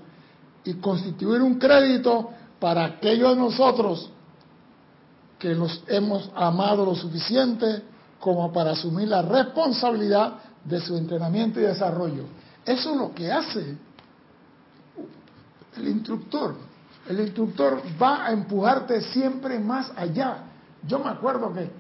[0.63, 4.09] y constituir un crédito para aquellos de nosotros
[5.39, 7.83] que los hemos amado lo suficiente
[8.19, 12.25] como para asumir la responsabilidad de su entrenamiento y desarrollo.
[12.63, 13.75] Eso es lo que hace
[15.77, 16.55] el instructor.
[17.09, 20.43] El instructor va a empujarte siempre más allá.
[20.87, 21.71] Yo me acuerdo que,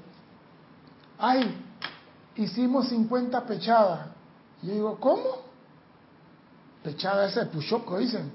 [1.19, 1.55] ay,
[2.35, 4.07] hicimos 50 pechadas.
[4.63, 5.50] Y yo digo, ¿cómo?
[6.83, 8.31] Pechada ese push-up que dicen.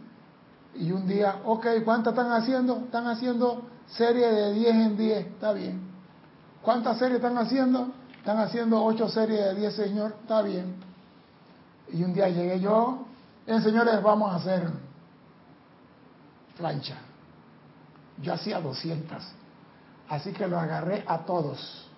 [0.74, 2.76] Y un día, ok, ¿cuántas están haciendo?
[2.78, 5.80] Están haciendo serie de 10 en 10, está bien.
[6.62, 7.92] ¿Cuántas series están haciendo?
[8.18, 10.76] Están haciendo 8 series de 10, señor, está bien.
[11.92, 13.06] Y un día llegué yo,
[13.46, 14.68] bien, señores, vamos a hacer
[16.58, 16.96] plancha.
[18.20, 19.22] Yo hacía 200.
[20.08, 21.88] Así que lo agarré a todos.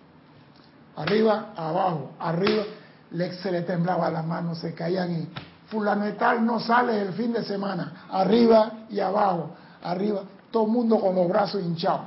[0.96, 2.64] Arriba, abajo, arriba.
[3.42, 5.28] Se le temblaba la mano, se caían y
[5.69, 6.05] fulano
[6.41, 9.51] no sale el fin de semana, arriba y abajo,
[9.83, 12.07] arriba, todo el mundo con los brazos hinchados.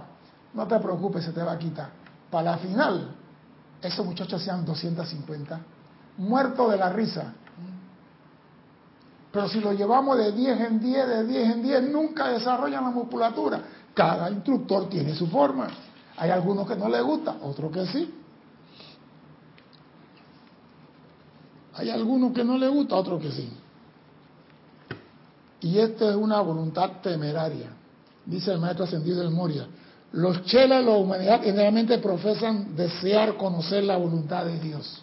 [0.53, 1.89] No te preocupes, se te va a quitar.
[2.29, 3.15] Para la final,
[3.81, 5.59] esos muchachos sean 250,
[6.17, 7.33] muertos de la risa.
[9.31, 12.89] Pero si lo llevamos de 10 en 10, de 10 en 10, nunca desarrollan la
[12.89, 13.61] musculatura.
[13.93, 15.67] Cada instructor tiene su forma.
[16.17, 18.20] Hay algunos que no les gusta, otros que sí.
[21.73, 23.49] Hay algunos que no le gusta, otros que sí.
[25.61, 27.69] Y esto es una voluntad temeraria,
[28.25, 29.67] dice el maestro ascendido del Moria.
[30.13, 35.01] Los chelas de la humanidad generalmente profesan desear conocer la voluntad de Dios.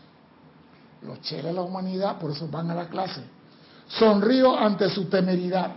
[1.02, 3.22] Los chelas de la humanidad, por eso van a la clase.
[3.88, 5.76] Sonrío ante su temeridad,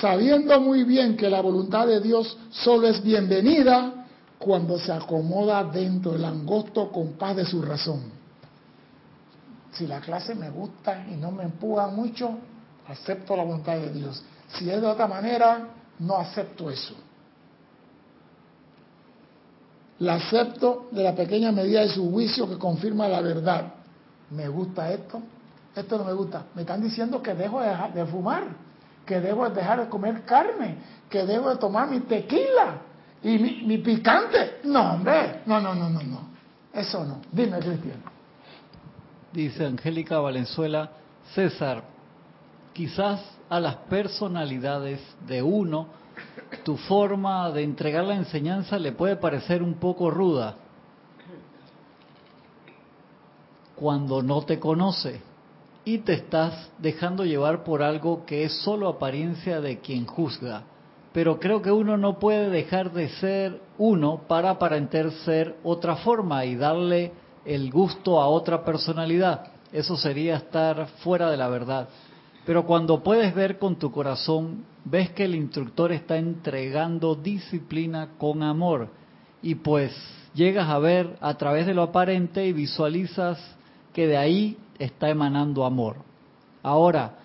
[0.00, 4.06] sabiendo muy bien que la voluntad de Dios solo es bienvenida
[4.38, 8.15] cuando se acomoda dentro del angosto compás de su razón.
[9.76, 12.38] Si la clase me gusta y no me empuja mucho,
[12.88, 14.24] acepto la voluntad de Dios.
[14.48, 15.68] Si es de otra manera,
[15.98, 16.94] no acepto eso.
[19.98, 23.72] La acepto de la pequeña medida de su juicio que confirma la verdad.
[24.30, 25.20] Me gusta esto,
[25.74, 26.46] esto no me gusta.
[26.54, 28.44] Me están diciendo que dejo de, de fumar,
[29.04, 30.78] que debo dejar de comer carne,
[31.10, 32.78] que debo de tomar mi tequila
[33.22, 34.60] y mi, mi picante.
[34.64, 36.20] No, hombre, no, no, no, no, no.
[36.72, 37.20] Eso no.
[37.30, 38.15] Dime, Cristian.
[39.32, 40.90] Dice Angélica Valenzuela,
[41.34, 41.84] César,
[42.72, 45.88] quizás a las personalidades de uno,
[46.64, 50.56] tu forma de entregar la enseñanza le puede parecer un poco ruda
[53.74, 55.20] cuando no te conoce
[55.84, 60.64] y te estás dejando llevar por algo que es solo apariencia de quien juzga.
[61.12, 66.44] Pero creo que uno no puede dejar de ser uno para aparentar ser otra forma
[66.44, 67.12] y darle
[67.46, 69.46] el gusto a otra personalidad.
[69.72, 71.88] Eso sería estar fuera de la verdad.
[72.44, 78.42] Pero cuando puedes ver con tu corazón, ves que el instructor está entregando disciplina con
[78.42, 78.88] amor
[79.42, 79.92] y pues
[80.34, 83.38] llegas a ver a través de lo aparente y visualizas
[83.92, 85.96] que de ahí está emanando amor.
[86.62, 87.18] Ahora,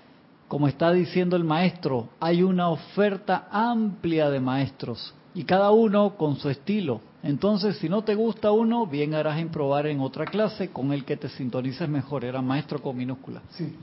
[0.47, 6.35] como está diciendo el maestro, hay una oferta amplia de maestros y cada uno con
[6.37, 7.01] su estilo.
[7.23, 11.05] Entonces, si no te gusta uno, bien harás en probar en otra clase con el
[11.05, 12.25] que te sintonices mejor.
[12.25, 13.41] Era maestro con minúscula.
[13.51, 13.75] Sí,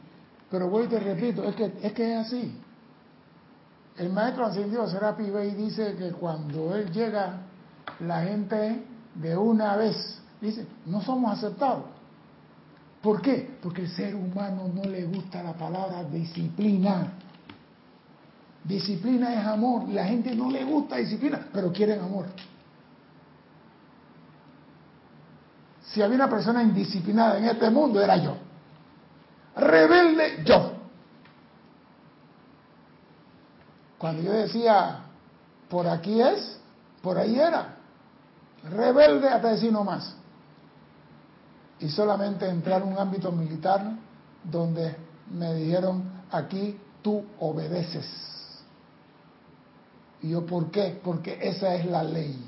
[0.51, 2.53] pero voy y te repito, es que es, que es así.
[3.97, 7.43] El maestro ascendido Serapi Bey dice que cuando él llega,
[8.01, 8.83] la gente
[9.15, 11.85] de una vez dice, no somos aceptados.
[13.03, 13.57] ¿Por qué?
[13.63, 17.13] Porque el ser humano no le gusta la palabra disciplina.
[18.65, 19.89] Disciplina es amor.
[19.89, 22.27] La gente no le gusta disciplina, pero quieren amor.
[25.99, 28.37] Si había una persona indisciplinada en este mundo, era yo.
[29.57, 30.75] Rebelde, yo.
[33.99, 35.01] Cuando yo decía,
[35.69, 36.61] por aquí es,
[37.03, 37.79] por ahí era.
[38.71, 40.15] Rebelde hasta decir no más
[41.81, 43.97] y solamente entrar a un ámbito militar
[44.45, 44.95] donde
[45.33, 48.07] me dijeron, aquí tú obedeces.
[50.23, 51.01] Y yo, ¿por qué?
[51.03, 52.48] Porque esa es la ley.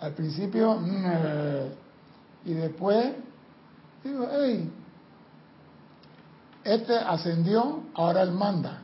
[0.00, 3.12] Al principio, mm, y después,
[4.04, 4.70] digo, hey,
[6.64, 8.82] este ascendió, ahora él manda.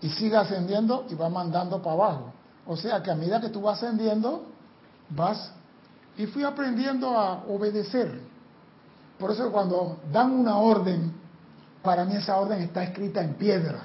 [0.00, 2.32] Y sigue ascendiendo y va mandando para abajo.
[2.66, 4.46] O sea que a medida que tú vas ascendiendo,
[5.10, 5.52] vas
[6.18, 8.20] y fui aprendiendo a obedecer.
[9.18, 11.12] Por eso cuando dan una orden,
[11.82, 13.82] para mí esa orden está escrita en piedra.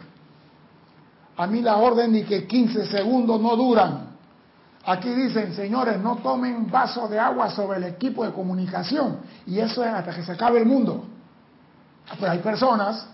[1.37, 4.10] A mí la orden ni que 15 segundos no duran.
[4.85, 9.19] Aquí dicen, señores, no tomen vaso de agua sobre el equipo de comunicación.
[9.45, 11.05] Y eso es hasta que se acabe el mundo.
[12.19, 13.05] Pero hay personas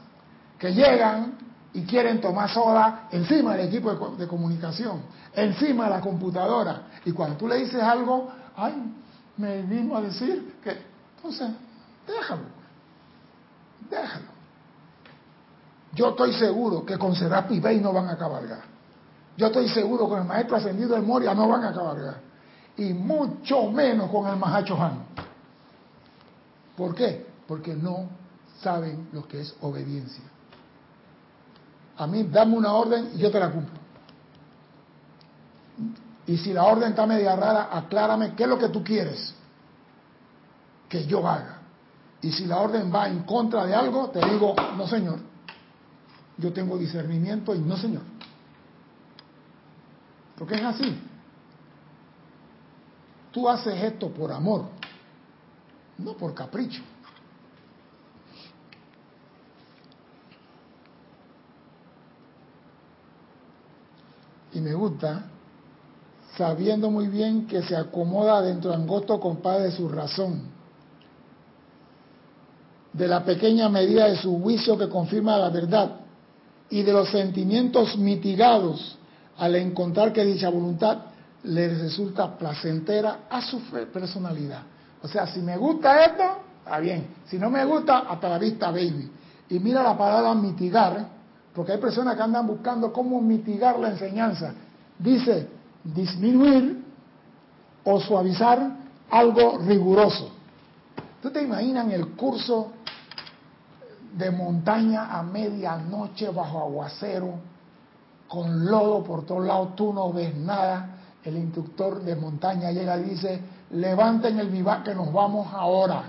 [0.57, 1.38] que llegan
[1.74, 5.01] y quieren tomar soda encima del equipo de, comunicación,
[5.34, 6.84] encima de la computadora.
[7.03, 8.93] Y cuando tú le dices algo, ay,
[9.36, 10.78] me vino a decir que,
[11.18, 11.49] entonces,
[12.07, 12.43] déjalo,
[13.89, 14.38] déjalo.
[15.93, 18.76] Yo estoy seguro que con Serapi Bey no van a cabalgar.
[19.38, 22.17] Yo estoy seguro que con el maestro ascendido de Moria no van a cabalgar.
[22.75, 25.05] Y mucho menos con el Mahacho Han.
[26.75, 27.25] ¿Por qué?
[27.47, 28.09] Porque no
[28.61, 30.23] saben lo que es obediencia.
[31.97, 33.79] A mí dame una orden y yo te la cumplo.
[36.25, 39.33] Y si la orden está media rara, aclárame qué es lo que tú quieres
[40.89, 41.59] que yo haga.
[42.21, 45.19] Y si la orden va en contra de algo, te digo, no señor.
[46.38, 48.16] Yo tengo discernimiento y no señor.
[50.38, 50.97] Porque es así.
[53.31, 54.65] Tú haces esto por amor,
[55.97, 56.81] no por capricho.
[64.53, 65.25] Y me gusta
[66.35, 70.43] sabiendo muy bien que se acomoda dentro de angosto compadre de su razón,
[72.93, 75.97] de la pequeña medida de su juicio que confirma la verdad
[76.69, 78.96] y de los sentimientos mitigados
[79.38, 80.97] al encontrar que dicha voluntad
[81.43, 83.61] le resulta placentera a su
[83.93, 84.63] personalidad.
[85.01, 86.23] O sea, si me gusta esto,
[86.63, 87.07] está bien.
[87.27, 89.11] Si no me gusta, hasta la vista, baby.
[89.49, 91.07] Y mira la palabra mitigar,
[91.53, 94.53] porque hay personas que andan buscando cómo mitigar la enseñanza.
[94.99, 95.47] Dice,
[95.83, 96.83] disminuir
[97.83, 98.71] o suavizar
[99.09, 100.31] algo riguroso.
[101.21, 102.73] ¿Tú te imaginas el curso
[104.17, 107.35] de montaña a medianoche bajo aguacero,
[108.28, 110.95] con lodo por todos lados, tú no ves nada?
[111.23, 116.03] El instructor de montaña llega y dice, levanten el vivac que nos vamos ahora.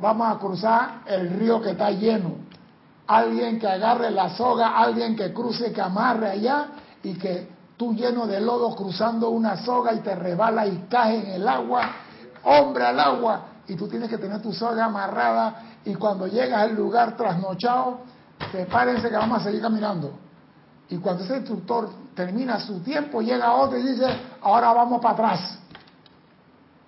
[0.00, 2.30] Vamos a cruzar el río que está lleno.
[3.06, 6.68] Alguien que agarre la soga, alguien que cruce, que amarre allá
[7.02, 11.30] y que tú lleno de lodo cruzando una soga y te rebala y caes en
[11.32, 11.90] el agua,
[12.44, 16.74] hombre al agua, y tú tienes que tener tu soga amarrada y cuando llegas al
[16.74, 18.00] lugar trasnochado,
[18.50, 20.12] prepárense que vamos a seguir caminando.
[20.88, 24.06] Y cuando ese instructor termina su tiempo, llega otro y dice,
[24.40, 25.58] ahora vamos para atrás.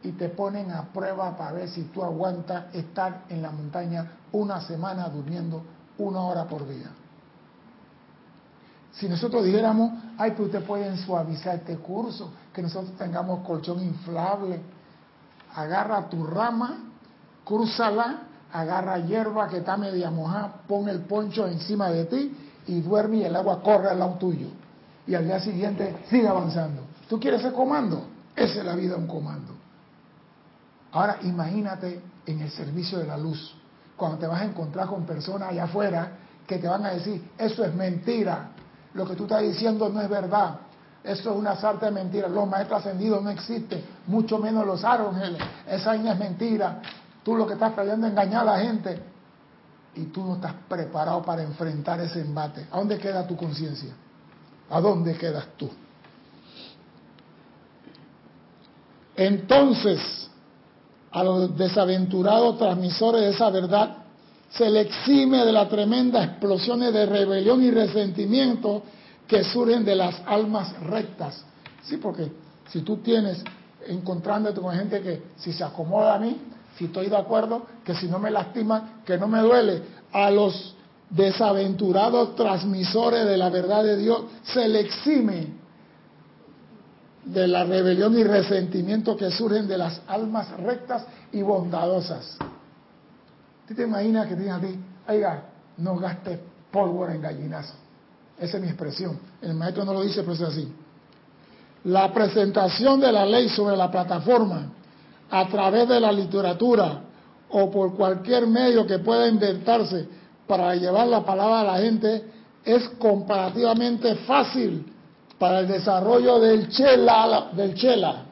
[0.02, 4.60] Y te ponen a prueba para ver si tú aguantas estar en la montaña una
[4.60, 5.62] semana durmiendo
[5.98, 6.90] una hora por día.
[8.90, 14.60] Si nosotros dijéramos, ay, pues ustedes pueden suavizar este curso, que nosotros tengamos colchón inflable,
[15.54, 16.92] agarra tu rama
[17.44, 18.22] crúzala,
[18.52, 22.36] agarra hierba que está media mojada, pon el poncho encima de ti
[22.66, 24.48] y duerme y el agua corre al lado tuyo.
[25.06, 26.82] Y al día siguiente sigue avanzando.
[27.08, 28.06] ¿Tú quieres ser comando?
[28.36, 29.52] Esa es la vida un comando.
[30.92, 33.54] Ahora imagínate en el servicio de la luz,
[33.96, 36.12] cuando te vas a encontrar con personas allá afuera
[36.46, 38.50] que te van a decir, eso es mentira,
[38.94, 40.56] lo que tú estás diciendo no es verdad,
[41.02, 45.40] eso es una sarta de mentiras, los maestros ascendidos no existen, mucho menos los ángeles,
[45.66, 46.82] esa es mentira,
[47.22, 48.98] tú lo que estás trayendo es engañar a la gente
[49.94, 52.66] y tú no estás preparado para enfrentar ese embate.
[52.70, 53.92] ¿A dónde queda tu conciencia?
[54.70, 55.70] ¿A dónde quedas tú?
[59.14, 60.30] Entonces,
[61.10, 63.98] a los desaventurados transmisores de esa verdad,
[64.50, 68.82] se le exime de las tremendas explosiones de rebelión y resentimiento
[69.26, 71.44] que surgen de las almas rectas.
[71.82, 72.30] Sí, porque
[72.68, 73.42] si tú tienes,
[73.86, 76.38] encontrándote con gente que si se acomoda a mí,
[76.76, 80.74] si estoy de acuerdo, que si no me lastima, que no me duele, a los
[81.10, 85.48] desaventurados transmisores de la verdad de Dios, se le exime
[87.24, 92.36] de la rebelión y resentimiento que surgen de las almas rectas y bondadosas.
[93.68, 94.74] ¿Tú te imaginas que digan a ti,
[95.08, 95.44] oiga,
[95.76, 97.74] no gaste pólvora en gallinazo?
[98.38, 99.18] Esa es mi expresión.
[99.40, 100.72] El maestro no lo dice, pero es así.
[101.84, 104.72] La presentación de la ley sobre la plataforma
[105.32, 107.00] a través de la literatura
[107.48, 110.06] o por cualquier medio que pueda inventarse
[110.46, 112.22] para llevar la palabra a la gente
[112.62, 114.84] es comparativamente fácil
[115.38, 118.24] para el desarrollo del chela, del chela,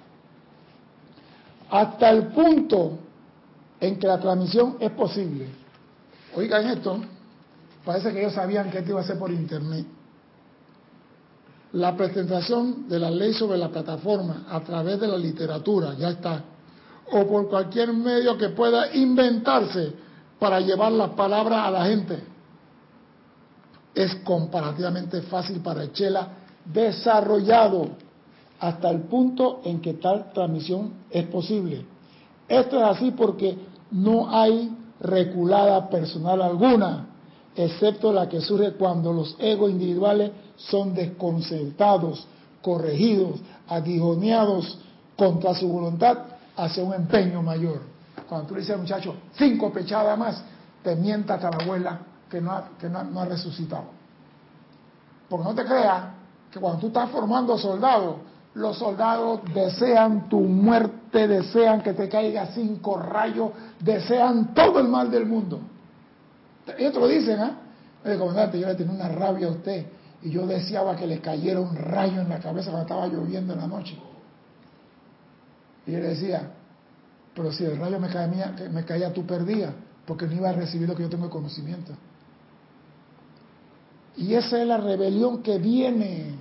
[1.70, 2.98] hasta el punto
[3.80, 5.48] en que la transmisión es posible.
[6.36, 7.00] Oigan esto,
[7.82, 9.86] parece que ellos sabían que esto iba a ser por internet.
[11.72, 16.44] La presentación de la ley sobre la plataforma a través de la literatura, ya está,
[17.12, 19.92] o por cualquier medio que pueda inventarse
[20.38, 22.18] para llevar la palabra a la gente,
[23.94, 26.28] es comparativamente fácil para el Chela
[26.64, 27.88] desarrollado
[28.60, 31.84] hasta el punto en que tal transmisión es posible.
[32.48, 33.56] Esto es así porque
[33.90, 37.06] no hay reculada personal alguna,
[37.56, 42.26] excepto la que surge cuando los egos individuales son desconcertados,
[42.62, 44.78] corregidos, aguijoneados
[45.16, 46.18] contra su voluntad
[46.56, 47.80] hacia un empeño mayor.
[48.28, 50.42] Cuando tú le dices al muchacho, cinco pechadas más,
[50.82, 51.98] te mienta hasta la abuela
[52.28, 53.84] que no ha, que no, no ha resucitado.
[55.28, 56.04] Porque no te creas
[56.50, 58.16] que cuando tú estás formando soldados,
[58.54, 65.10] los soldados desean tu muerte, desean que te caiga cinco rayos, desean todo el mal
[65.10, 65.60] del mundo.
[66.76, 67.52] Ellos te lo dicen, ¿ah?
[68.04, 68.16] ¿eh?
[68.18, 69.86] comandante, yo le tenía una rabia a usted
[70.22, 73.60] y yo deseaba que le cayera un rayo en la cabeza cuando estaba lloviendo en
[73.60, 73.96] la noche.
[75.90, 76.52] Y él decía,
[77.34, 79.72] pero si el rayo me caía, me caía tú perdías,
[80.06, 81.92] porque no iba a recibir lo que yo tengo de conocimiento.
[84.16, 86.36] Y esa es la rebelión que viene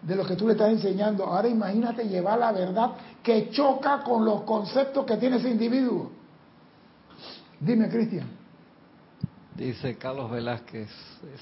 [0.00, 1.24] de lo que tú le estás enseñando.
[1.24, 6.10] Ahora imagínate llevar la verdad que choca con los conceptos que tiene ese individuo.
[7.60, 8.28] Dime, Cristian.
[9.54, 10.88] Dice Carlos Velázquez,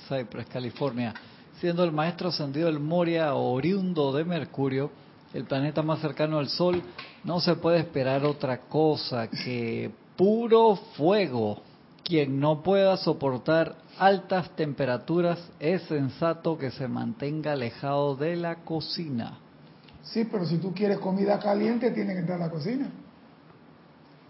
[0.09, 1.15] Cypress, California.
[1.61, 4.91] Siendo el maestro ascendido del Moria oriundo de Mercurio,
[5.37, 6.83] el planeta más cercano al Sol,
[7.25, 11.63] no se puede esperar otra cosa que puro fuego.
[12.03, 19.39] Quien no pueda soportar altas temperaturas es sensato que se mantenga alejado de la cocina.
[20.03, 22.89] Sí, pero si tú quieres comida caliente, tiene que entrar a la cocina.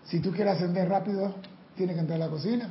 [0.05, 1.35] Si tú quieres ascender rápido,
[1.77, 2.71] tiene que entrar a la cocina.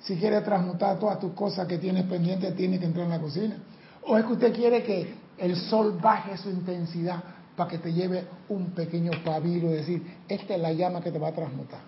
[0.00, 3.56] Si quieres transmutar todas tus cosas que tienes pendientes, tiene que entrar en la cocina.
[4.02, 8.26] O es que usted quiere que el sol baje su intensidad para que te lleve
[8.48, 11.80] un pequeño pabilo y decir, esta es la llama que te va a transmutar.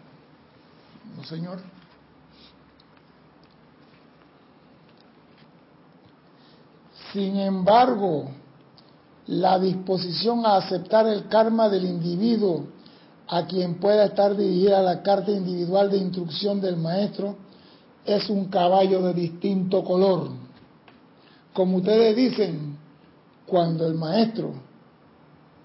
[1.17, 1.59] No, señor.
[7.13, 8.31] Sin embargo,
[9.27, 12.67] la disposición a aceptar el karma del individuo
[13.29, 17.37] a quien pueda estar dirigida la carta individual de instrucción del maestro
[18.05, 20.31] es un caballo de distinto color.
[21.53, 22.77] Como ustedes dicen,
[23.47, 24.55] cuando el maestro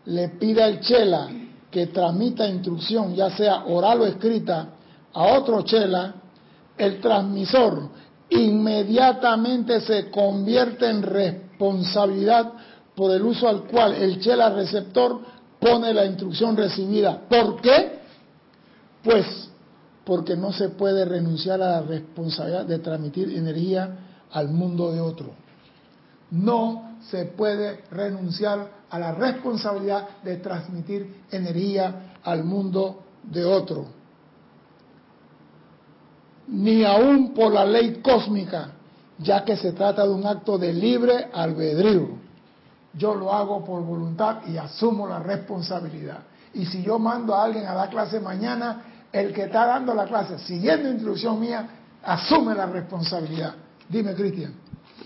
[0.07, 1.29] le pida al chela
[1.69, 4.69] que transmita instrucción, ya sea oral o escrita,
[5.13, 6.15] a otro chela,
[6.77, 7.89] el transmisor
[8.29, 12.53] inmediatamente se convierte en responsabilidad
[12.95, 15.19] por el uso al cual el chela receptor
[15.59, 17.21] pone la instrucción recibida.
[17.27, 17.99] ¿Por qué?
[19.03, 19.49] Pues
[20.03, 23.97] porque no se puede renunciar a la responsabilidad de transmitir energía
[24.31, 25.31] al mundo de otro.
[26.31, 33.97] No se puede renunciar a la responsabilidad de transmitir energía al mundo de otro.
[36.47, 38.69] ni aún por la ley cósmica,
[39.19, 42.07] ya que se trata de un acto de libre albedrío.
[42.93, 46.19] Yo lo hago por voluntad y asumo la responsabilidad.
[46.53, 48.81] Y si yo mando a alguien a dar clase mañana,
[49.11, 51.67] el que está dando la clase, siguiendo instrucción mía,
[52.03, 53.53] asume la responsabilidad.
[53.89, 54.53] Dime, Cristian.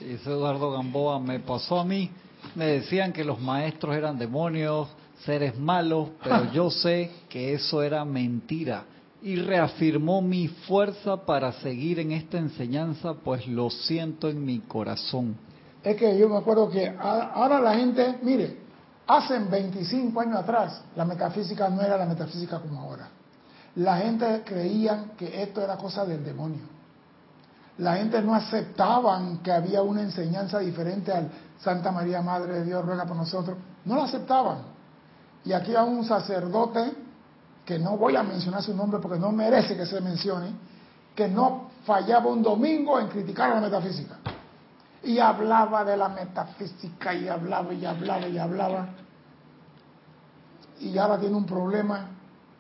[0.08, 2.10] Dice Eduardo Gamboa, me pasó a mí,
[2.56, 4.88] me decían que los maestros eran demonios,
[5.24, 8.84] seres malos, pero yo sé que eso era mentira.
[9.22, 15.36] Y reafirmó mi fuerza para seguir en esta enseñanza, pues lo siento en mi corazón.
[15.84, 18.58] Es que yo me acuerdo que ahora la gente, mire,
[19.06, 23.08] hace 25 años atrás la metafísica no era la metafísica como ahora.
[23.76, 26.81] La gente creía que esto era cosa del demonio.
[27.78, 32.86] La gente no aceptaban que había una enseñanza diferente al Santa María Madre de Dios
[32.86, 33.58] ruega por nosotros.
[33.86, 34.60] No lo aceptaban.
[35.46, 36.94] Y aquí hay un sacerdote,
[37.66, 40.52] que no voy a mencionar su nombre porque no merece que se mencione,
[41.16, 44.18] que no fallaba un domingo en criticar a la metafísica.
[45.04, 48.90] Y hablaba de la metafísica y hablaba y hablaba y hablaba.
[50.80, 52.08] Y ahora tiene un problema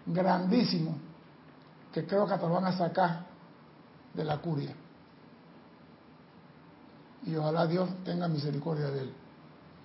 [0.05, 0.95] grandísimo
[1.91, 3.25] que creo que te lo van a sacar
[4.13, 4.73] de la curia.
[7.25, 9.13] Y ojalá Dios tenga misericordia de él.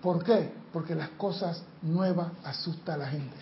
[0.01, 0.53] ¿Por qué?
[0.73, 3.37] Porque las cosas nuevas asustan a la gente.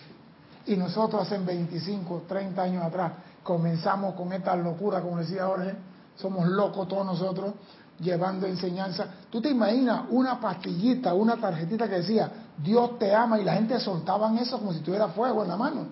[0.67, 3.11] Y nosotros hace 25, 30 años atrás
[3.43, 5.75] comenzamos con esta locura, como decía Jorge,
[6.15, 7.53] somos locos todos nosotros,
[7.99, 9.07] llevando enseñanza.
[9.29, 13.79] ¿Tú te imaginas una pastillita, una tarjetita que decía, Dios te ama y la gente
[13.79, 15.85] soltaban eso como si tuviera fuego en la mano?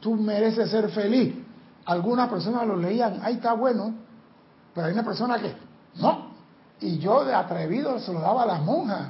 [0.00, 1.34] Tú mereces ser feliz.
[1.84, 3.94] Algunas personas lo leían, ahí está bueno,
[4.76, 5.54] pero hay una persona que,
[5.94, 6.32] no.
[6.80, 9.08] Y yo de atrevido se lo daba a las monjas.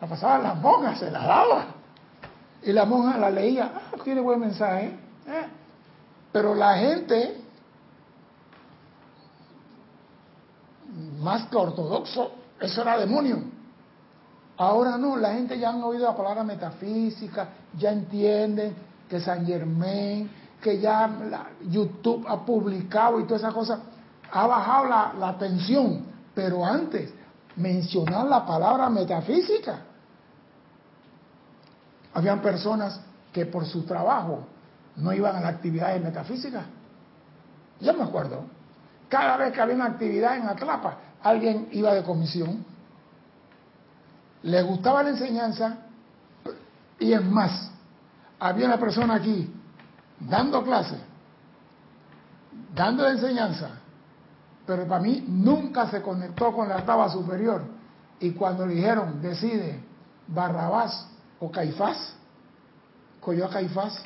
[0.00, 1.64] La pasaba a las monjas, se la daba.
[2.62, 4.96] Y la monja la leía, ah, tiene buen mensaje.
[5.26, 5.46] ¿eh?
[6.30, 7.42] Pero la gente,
[11.18, 12.30] más que ortodoxo,
[12.60, 13.38] eso era demonio.
[14.56, 18.76] Ahora no, la gente ya han oído la palabra metafísica, ya entienden
[19.08, 20.30] que San Germain,
[20.62, 21.10] que ya
[21.68, 23.80] YouTube ha publicado y toda esa cosa,
[24.32, 26.04] ha bajado la, la tensión.
[26.34, 27.12] Pero antes,
[27.56, 29.78] mencionar la palabra metafísica.
[32.12, 33.00] Habían personas
[33.32, 34.46] que por su trabajo
[34.96, 36.62] no iban a la actividad de metafísica.
[37.80, 38.44] Yo me acuerdo,
[39.08, 42.64] cada vez que había una actividad en Atlapa, alguien iba de comisión,
[44.42, 45.78] le gustaba la enseñanza
[46.98, 47.70] y es más,
[48.38, 49.52] había una persona aquí
[50.20, 50.96] dando clase,
[52.74, 53.70] dando enseñanza,
[54.66, 57.62] pero para mí nunca se conectó con la octava superior.
[58.20, 59.80] Y cuando le dijeron, decide
[60.28, 61.06] Barrabás
[61.40, 62.14] o Caifás,
[63.20, 64.02] cogió a Caifás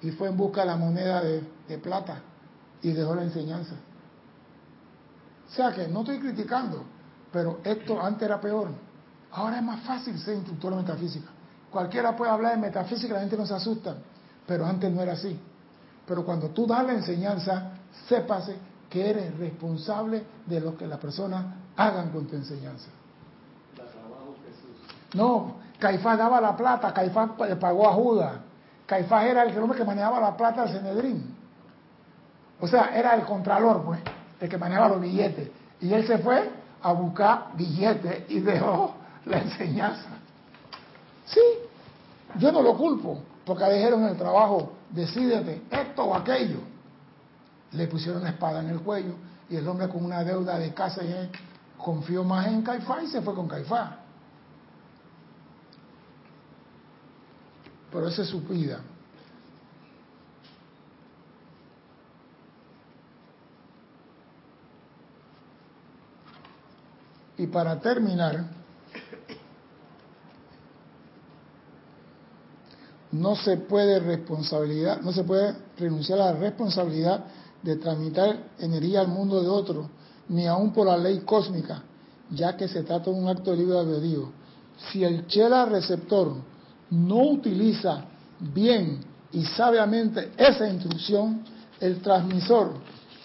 [0.00, 2.20] y fue en busca de la moneda de, de plata
[2.82, 3.74] y dejó la enseñanza.
[5.48, 6.82] O sea que no estoy criticando,
[7.30, 8.70] pero esto antes era peor.
[9.30, 11.28] Ahora es más fácil ser instructor de metafísica.
[11.70, 13.96] Cualquiera puede hablar de metafísica, la gente no se asusta,
[14.46, 15.38] pero antes no era así.
[16.06, 17.70] Pero cuando tú das la enseñanza,
[18.08, 21.46] sépase que eres responsable de lo que las personas
[21.78, 22.90] hagan con tu enseñanza.
[25.14, 28.32] No, Caifás daba la plata, Caifás le pagó a Judas.
[28.84, 31.34] Caifás era el hombre que manejaba la plata del Cenedrín.
[32.60, 34.00] O sea, era el contralor, pues,
[34.38, 35.48] el que manejaba los billetes.
[35.80, 36.50] Y él se fue
[36.82, 40.10] a buscar billetes y dejó la enseñanza.
[41.24, 41.40] Sí,
[42.36, 46.71] yo no lo culpo, porque dijeron en el trabajo, decídete esto o aquello
[47.72, 49.14] le pusieron una espada en el cuello
[49.48, 51.30] y el hombre con una deuda de casa y
[51.76, 53.90] confió más en Caifás y se fue con Caifás.
[57.90, 58.80] Pero esa es su vida.
[67.36, 68.44] Y para terminar,
[73.10, 77.24] no se puede responsabilidad, no se puede renunciar a la responsabilidad
[77.62, 79.88] de tramitar energía al mundo de otro,
[80.28, 81.82] ni aun por la ley cósmica,
[82.30, 84.30] ya que se trata de un acto de libre albedrío.
[84.90, 86.34] Si el chela receptor
[86.90, 88.04] no utiliza
[88.40, 89.00] bien
[89.32, 91.44] y sabiamente esa instrucción,
[91.80, 92.72] el transmisor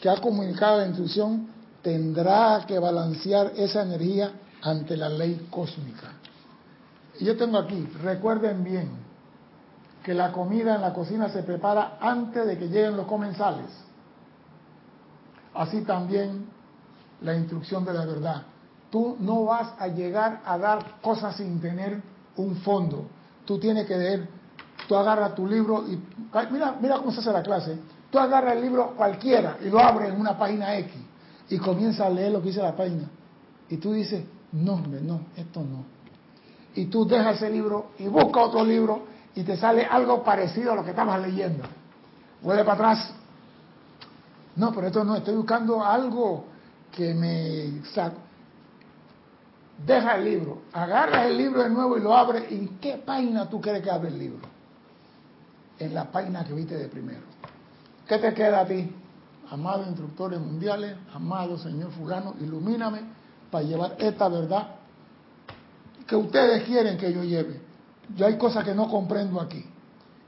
[0.02, 1.48] que ha comunicado la instrucción
[1.82, 4.32] tendrá que balancear esa energía
[4.62, 6.14] ante la ley cósmica.
[7.20, 8.90] Yo tengo aquí, recuerden bien,
[10.04, 13.87] que la comida en la cocina se prepara antes de que lleguen los comensales
[15.58, 16.46] así también
[17.22, 18.44] la instrucción de la verdad.
[18.90, 22.02] Tú no vas a llegar a dar cosas sin tener
[22.38, 23.08] un fondo.
[23.46, 24.38] Tú tienes que tener
[24.88, 26.00] tú agarras tu libro y
[26.52, 27.78] mira, mira cómo se hace la clase.
[28.10, 30.94] Tú agarras el libro cualquiera y lo abres en una página X
[31.50, 33.10] y comienzas a leer lo que dice la página.
[33.70, 35.84] Y tú dices, no, no, esto no.
[36.76, 39.06] Y tú dejas ese libro y buscas otro libro
[39.36, 41.64] y te sale algo parecido a lo que estabas leyendo.
[42.42, 43.14] Vuelve para atrás.
[44.58, 46.46] No, pero esto no, estoy buscando algo
[46.92, 47.82] que me...
[49.86, 52.52] Deja el libro, agarras el libro de nuevo y lo abres.
[52.52, 54.40] ¿En qué página tú quieres que abre el libro?
[55.78, 57.22] En la página que viste de primero.
[58.08, 58.92] ¿Qué te queda a ti?
[59.52, 63.02] Amados instructores mundiales, amado Señor Fulano, ilumíname
[63.52, 64.76] para llevar esta verdad
[66.08, 67.62] que ustedes quieren que yo lleve.
[68.16, 69.64] Yo hay cosas que no comprendo aquí.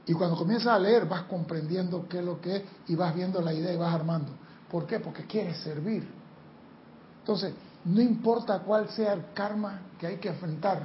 [0.06, 3.40] Y cuando comienzas a leer vas comprendiendo qué es lo que es y vas viendo
[3.40, 4.32] la idea y vas armando.
[4.70, 5.00] ¿Por qué?
[5.00, 6.08] Porque quieres servir.
[7.20, 7.52] Entonces,
[7.84, 10.82] no importa cuál sea el karma que hay que enfrentar,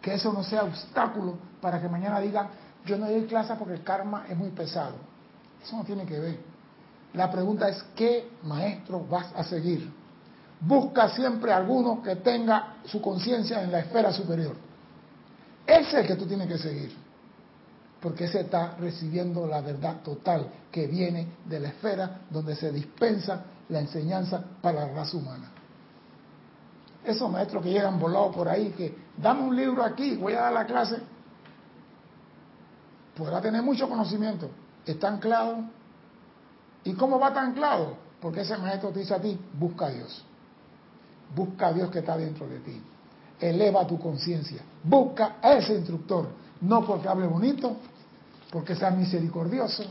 [0.00, 2.48] que eso no sea obstáculo para que mañana digan,
[2.84, 4.94] yo no doy clase porque el karma es muy pesado.
[5.62, 6.38] Eso no tiene que ver.
[7.14, 9.90] La pregunta es, ¿qué maestro vas a seguir?
[10.60, 14.54] Busca siempre alguno que tenga su conciencia en la esfera superior.
[15.66, 17.05] Ese es el que tú tienes que seguir.
[18.00, 23.44] Porque ese está recibiendo la verdad total que viene de la esfera donde se dispensa
[23.68, 25.50] la enseñanza para la raza humana.
[27.04, 30.52] Esos maestros que llegan volados por ahí, que dame un libro aquí, voy a dar
[30.52, 30.98] la clase,
[33.16, 34.50] podrá tener mucho conocimiento,
[34.84, 35.64] está anclado.
[36.84, 37.96] ¿Y cómo va tan anclado?
[38.20, 40.24] Porque ese maestro te dice a ti, busca a Dios.
[41.34, 42.80] Busca a Dios que está dentro de ti.
[43.40, 44.62] Eleva tu conciencia.
[44.82, 46.28] Busca a ese instructor.
[46.60, 47.76] No porque hable bonito,
[48.50, 49.84] porque sea misericordioso,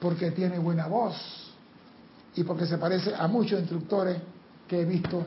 [0.00, 1.52] porque tiene buena voz
[2.34, 4.18] y porque se parece a muchos instructores
[4.68, 5.24] que he visto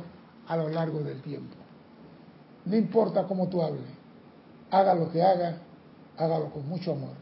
[0.48, 1.56] a lo largo del tiempo.
[2.66, 3.86] No importa cómo tú hables,
[4.70, 5.58] haga lo que haga,
[6.18, 7.16] hágalo con mucho amor.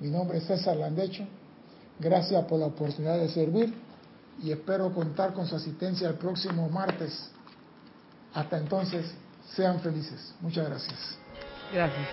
[0.00, 1.24] Mi nombre es César Landecho,
[1.98, 3.74] gracias por la oportunidad de servir
[4.42, 7.30] y espero contar con su asistencia el próximo martes.
[8.34, 9.06] Hasta entonces,
[9.54, 10.34] sean felices.
[10.40, 11.18] Muchas gracias.
[11.72, 12.08] Gracias.